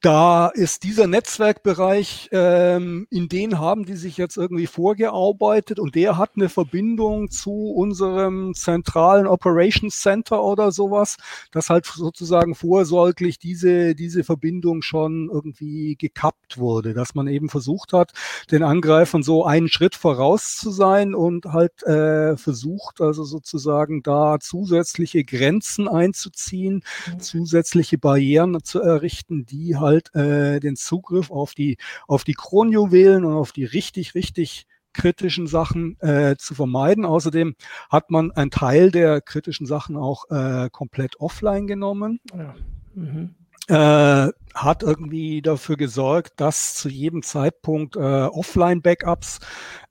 [0.00, 6.16] da ist dieser Netzwerkbereich, ähm, in den haben die sich jetzt irgendwie vorgearbeitet und der
[6.16, 11.16] hat eine Verbindung zu unserem zentralen Operations Center oder sowas,
[11.50, 17.92] dass halt sozusagen vorsorglich diese, diese Verbindung schon irgendwie gekappt wurde, dass man eben versucht
[17.92, 18.12] hat,
[18.50, 24.38] den Angreifern so einen Schritt voraus zu sein und halt äh, versucht also sozusagen da
[24.40, 27.20] zusätzliche Grenzen einzuziehen, mhm.
[27.20, 33.34] zusätzliche Barrieren zu errichten, die halt äh, den Zugriff auf die, auf die Kronjuwelen und
[33.34, 37.04] auf die richtig, richtig kritischen Sachen äh, zu vermeiden.
[37.04, 37.54] Außerdem
[37.88, 42.20] hat man einen Teil der kritischen Sachen auch äh, komplett offline genommen.
[42.36, 42.54] Ja.
[42.94, 43.34] Mhm.
[43.68, 49.38] Äh, hat irgendwie dafür gesorgt, dass zu jedem Zeitpunkt äh, Offline-Backups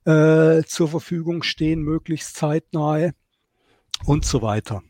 [0.04, 3.14] äh, zur Verfügung stehen, möglichst zeitnahe
[4.04, 4.82] und so weiter.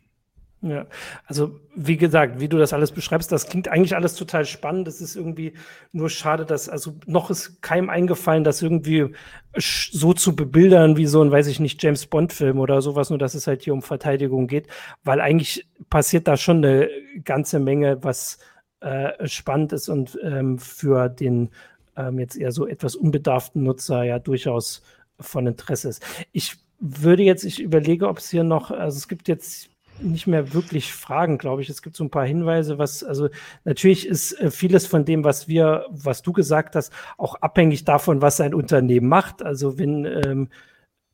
[0.63, 0.85] Ja,
[1.25, 4.87] also wie gesagt, wie du das alles beschreibst, das klingt eigentlich alles total spannend.
[4.87, 5.53] Es ist irgendwie
[5.91, 9.15] nur schade, dass, also noch ist keinem eingefallen, das irgendwie
[9.57, 13.33] so zu bebildern wie so ein, weiß ich nicht, James Bond-Film oder sowas, nur dass
[13.33, 14.67] es halt hier um Verteidigung geht,
[15.03, 16.89] weil eigentlich passiert da schon eine
[17.23, 18.37] ganze Menge, was
[18.81, 21.49] äh, spannend ist und ähm, für den
[21.97, 24.83] ähm, jetzt eher so etwas unbedarften Nutzer ja durchaus
[25.19, 26.03] von Interesse ist.
[26.31, 29.70] Ich würde jetzt, ich überlege, ob es hier noch, also es gibt jetzt
[30.03, 31.69] nicht mehr wirklich Fragen, glaube ich.
[31.69, 33.29] Es gibt so ein paar Hinweise, was, also
[33.65, 38.21] natürlich ist äh, vieles von dem, was wir, was du gesagt hast, auch abhängig davon,
[38.21, 39.43] was ein Unternehmen macht.
[39.43, 40.49] Also wenn, ähm,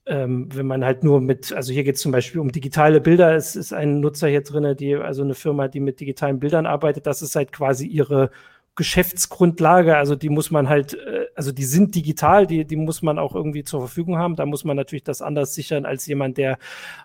[0.05, 3.35] ähm, wenn man halt nur mit, also hier geht es zum Beispiel um digitale Bilder,
[3.35, 7.05] es ist ein Nutzer hier drin, die, also eine Firma, die mit digitalen Bildern arbeitet,
[7.07, 8.31] das ist halt quasi ihre
[8.77, 13.19] Geschäftsgrundlage, also die muss man halt, äh, also die sind digital, die, die muss man
[13.19, 14.35] auch irgendwie zur Verfügung haben.
[14.35, 16.59] Da muss man natürlich das anders sichern als jemand, der,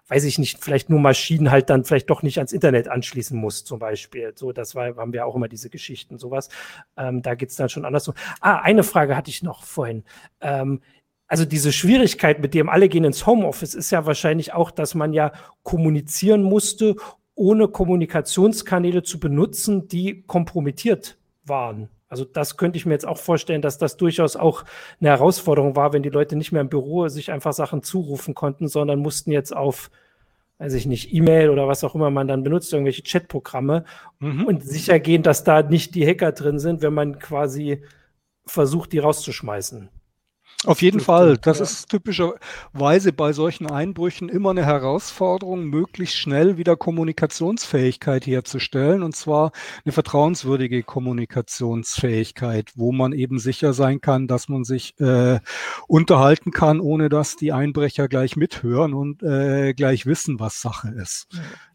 [0.09, 3.65] weiß ich nicht, vielleicht nur Maschinen halt dann vielleicht doch nicht ans Internet anschließen muss,
[3.65, 4.33] zum Beispiel.
[4.37, 6.51] So, das war, haben wir auch immer diese Geschichten, sowas.
[6.97, 8.13] Ähm, da geht's dann schon anders.
[8.41, 10.05] Ah, eine Frage hatte ich noch vorhin.
[10.41, 10.81] Ähm,
[11.27, 15.15] also diese Schwierigkeit, mit dem alle gehen ins Homeoffice, ist ja wahrscheinlich auch, dass man
[15.15, 16.97] ja kommunizieren musste,
[17.35, 21.89] ohne Kommunikationskanäle zu benutzen, die kompromittiert waren.
[22.09, 24.65] Also das könnte ich mir jetzt auch vorstellen, dass das durchaus auch
[25.01, 28.69] eine Herausforderung war, wenn die Leute nicht mehr im Büro sich einfach Sachen zurufen konnten,
[28.69, 29.91] sondern mussten jetzt auf,
[30.59, 33.85] weiß ich nicht, E-Mail oder was auch immer man dann benutzt, irgendwelche Chatprogramme
[34.19, 34.45] mhm.
[34.45, 37.83] und sicher gehen, dass da nicht die Hacker drin sind, wenn man quasi
[38.45, 39.89] versucht, die rauszuschmeißen.
[40.65, 41.39] Auf jeden Fall.
[41.39, 41.65] Das ja.
[41.65, 49.03] ist typischerweise bei solchen Einbrüchen immer eine Herausforderung, möglichst schnell wieder Kommunikationsfähigkeit herzustellen.
[49.03, 49.51] Und zwar
[49.85, 55.41] eine vertrauenswürdige Kommunikationsfähigkeit, wo man eben sicher sein kann, dass man sich äh,
[55.89, 61.27] unterhalten kann, ohne dass die Einbrecher gleich mithören und äh, gleich wissen, was Sache ist.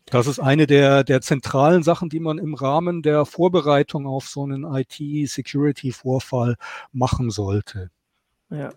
[0.06, 4.44] Das ist eine der, der zentralen Sachen, die man im Rahmen der Vorbereitung auf so
[4.44, 6.56] einen IT-Security-Vorfall
[6.94, 7.90] machen sollte.
[8.50, 8.70] Ja.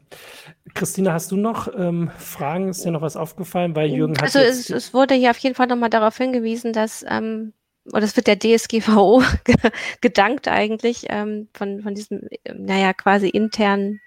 [0.74, 2.68] Christina, hast du noch ähm, Fragen?
[2.68, 3.76] Ist dir noch was aufgefallen?
[3.76, 7.04] Weil Jürgen hat also es, es, wurde hier auf jeden Fall nochmal darauf hingewiesen, dass,
[7.08, 7.52] ähm,
[7.92, 9.22] oder es wird der DSGVO
[10.00, 14.00] gedankt eigentlich, ähm, von, von diesem, naja, quasi internen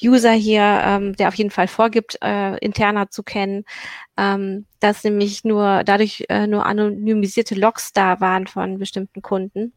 [0.00, 3.64] User hier, ähm, der auf jeden Fall vorgibt, äh, interner zu kennen,
[4.16, 9.72] ähm, dass nämlich nur dadurch äh, nur anonymisierte Logs da waren von bestimmten Kunden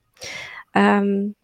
[0.75, 1.35] Ähm,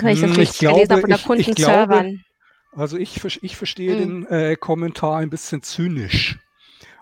[0.00, 2.24] wenn ich das Hm, richtig ich glaube, gelesen habe, oder Kundenservern.
[2.72, 3.98] Also ich, ich verstehe Hm.
[3.98, 6.38] den äh, Kommentar ein bisschen zynisch.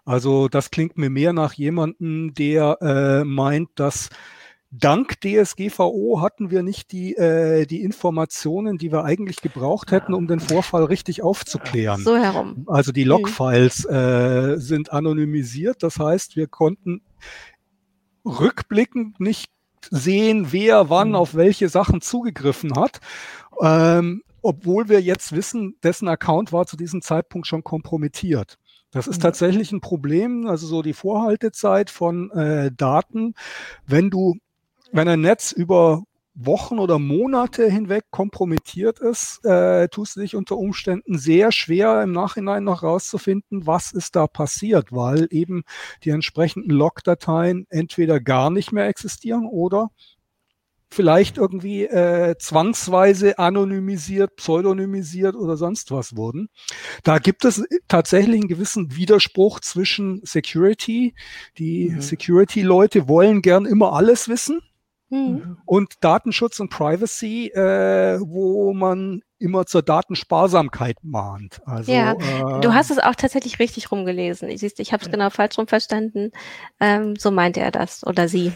[0.05, 4.09] Also das klingt mir mehr nach jemandem, der äh, meint, dass
[4.71, 10.27] dank DSGVO hatten wir nicht die, äh, die Informationen, die wir eigentlich gebraucht hätten, um
[10.27, 12.03] den Vorfall richtig aufzuklären.
[12.03, 12.65] So herum.
[12.69, 13.09] Also die Hm.
[13.11, 15.83] Logfiles äh, sind anonymisiert.
[15.83, 17.03] Das heißt, wir konnten
[18.25, 19.51] rückblickend nicht
[19.91, 21.15] sehen, wer wann Mhm.
[21.15, 23.01] auf welche Sachen zugegriffen hat.
[23.63, 28.59] Ähm, obwohl wir jetzt wissen, dessen Account war zu diesem Zeitpunkt schon kompromittiert.
[28.91, 29.23] Das ist Ja.
[29.25, 33.35] tatsächlich ein Problem, also so die Vorhaltezeit von äh, Daten.
[33.87, 34.37] Wenn du,
[34.93, 36.05] wenn ein Netz über
[36.41, 42.13] Wochen oder Monate hinweg kompromittiert ist, äh, tust du dich unter Umständen sehr schwer im
[42.13, 45.65] Nachhinein noch rauszufinden, was ist da passiert, weil eben
[46.05, 49.91] die entsprechenden Logdateien entweder gar nicht mehr existieren oder
[50.91, 56.49] vielleicht irgendwie äh, zwangsweise anonymisiert, pseudonymisiert oder sonst was wurden.
[57.05, 61.15] Da gibt es tatsächlich einen gewissen Widerspruch zwischen Security.
[61.59, 62.01] Die Mhm.
[62.01, 64.61] Security-Leute wollen gern immer alles wissen
[65.11, 65.57] Hm.
[65.65, 71.61] und Datenschutz und Privacy, äh, wo man immer zur Datensparsamkeit mahnt.
[71.65, 74.51] Also, Ja, äh, Du hast es auch tatsächlich richtig rumgelesen.
[74.51, 76.31] Ich, siehst, ich habe es genau falsch rum verstanden.
[76.79, 78.53] Ähm, so meinte er das oder sie.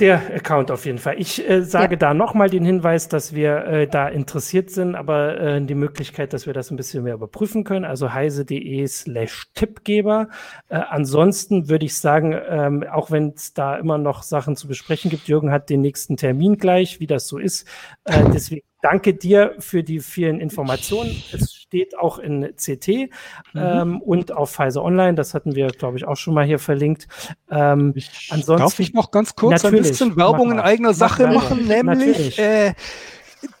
[0.00, 1.20] Der Account auf jeden Fall.
[1.20, 1.98] Ich äh, sage Ja.
[1.98, 6.46] da nochmal den Hinweis, dass wir äh, da interessiert sind, aber äh, die Möglichkeit, dass
[6.46, 7.84] wir das ein bisschen mehr überprüfen können.
[7.84, 10.28] Also heise.de slash Tippgeber.
[10.68, 15.10] Äh, ansonsten würde ich sagen, ähm, auch wenn es da immer noch Sachen zu besprechen
[15.10, 17.68] gibt, Jürgen hat den nächsten Termin gleich, wie das so ist.
[18.04, 21.10] Äh, deswegen danke dir für die vielen Informationen.
[21.32, 23.10] Es steht auch in CT
[23.54, 25.14] ähm, und auf Pfizer Online.
[25.14, 27.06] Das hatten wir, glaube ich, auch schon mal hier verlinkt.
[27.48, 27.94] Ähm,
[28.28, 31.68] ansonsten Darf ich noch ganz kurz ein bisschen Werbung mach in eigener Sache machen?
[31.68, 32.74] Nämlich, äh,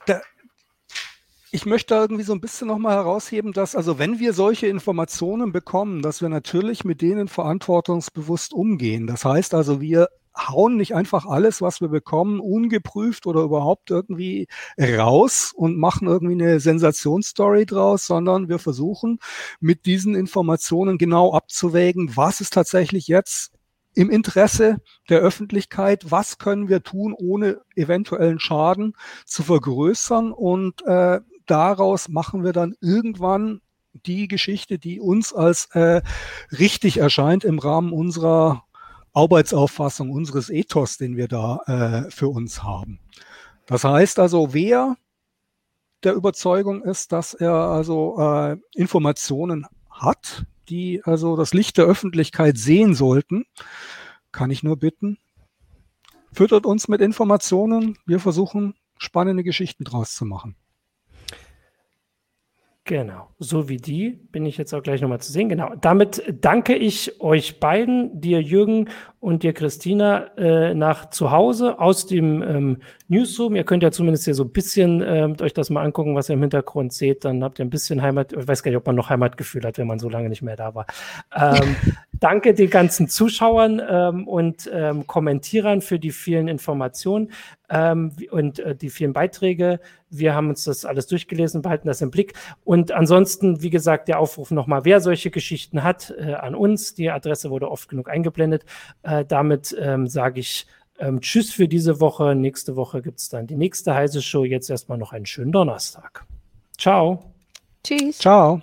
[0.06, 0.20] da,
[1.52, 6.02] ich möchte irgendwie so ein bisschen nochmal herausheben, dass, also wenn wir solche Informationen bekommen,
[6.02, 9.06] dass wir natürlich mit denen verantwortungsbewusst umgehen.
[9.06, 10.08] Das heißt also, wir
[10.48, 16.42] hauen nicht einfach alles, was wir bekommen, ungeprüft oder überhaupt irgendwie raus und machen irgendwie
[16.42, 19.18] eine Sensationsstory draus, sondern wir versuchen
[19.60, 23.52] mit diesen Informationen genau abzuwägen, was ist tatsächlich jetzt
[23.94, 24.78] im Interesse
[25.08, 28.94] der Öffentlichkeit, was können wir tun, ohne eventuellen Schaden
[29.26, 30.32] zu vergrößern.
[30.32, 33.60] Und äh, daraus machen wir dann irgendwann
[33.92, 36.02] die Geschichte, die uns als äh,
[36.52, 38.64] richtig erscheint im Rahmen unserer
[39.12, 43.00] Arbeitsauffassung, unseres Ethos, den wir da äh, für uns haben.
[43.66, 44.96] Das heißt also, wer
[46.02, 52.56] der Überzeugung ist, dass er also äh, Informationen hat, die also das Licht der Öffentlichkeit
[52.56, 53.44] sehen sollten,
[54.32, 55.18] kann ich nur bitten,
[56.32, 57.98] füttert uns mit Informationen.
[58.06, 60.56] Wir versuchen, spannende Geschichten draus zu machen.
[62.90, 65.48] Genau, so wie die bin ich jetzt auch gleich nochmal zu sehen.
[65.48, 68.88] Genau, damit danke ich euch beiden, dir Jürgen
[69.20, 72.78] und dir Christina, äh, nach zu Hause aus dem ähm,
[73.10, 73.56] Newsroom.
[73.56, 76.34] Ihr könnt ja zumindest hier so ein bisschen ähm, euch das mal angucken, was ihr
[76.34, 77.24] im Hintergrund seht.
[77.24, 78.32] Dann habt ihr ein bisschen Heimat.
[78.32, 80.56] Ich weiß gar nicht, ob man noch Heimatgefühl hat, wenn man so lange nicht mehr
[80.56, 80.86] da war.
[81.34, 81.76] Ähm,
[82.12, 87.32] danke den ganzen Zuschauern ähm, und ähm, Kommentierern für die vielen Informationen
[87.68, 89.80] ähm, und äh, die vielen Beiträge.
[90.08, 92.34] Wir haben uns das alles durchgelesen, behalten das im Blick.
[92.64, 96.94] Und ansonsten, wie gesagt, der Aufruf nochmal, wer solche Geschichten hat, äh, an uns.
[96.94, 98.64] Die Adresse wurde oft genug eingeblendet.
[99.02, 100.66] Äh, damit ähm, sage ich
[101.00, 102.34] ähm, Tschüss für diese Woche.
[102.34, 104.44] Nächste Woche gibt es dann die nächste heiße Show.
[104.44, 106.24] Jetzt erstmal noch einen schönen Donnerstag.
[106.78, 107.32] Ciao.
[107.82, 108.18] Tschüss.
[108.18, 108.62] Ciao.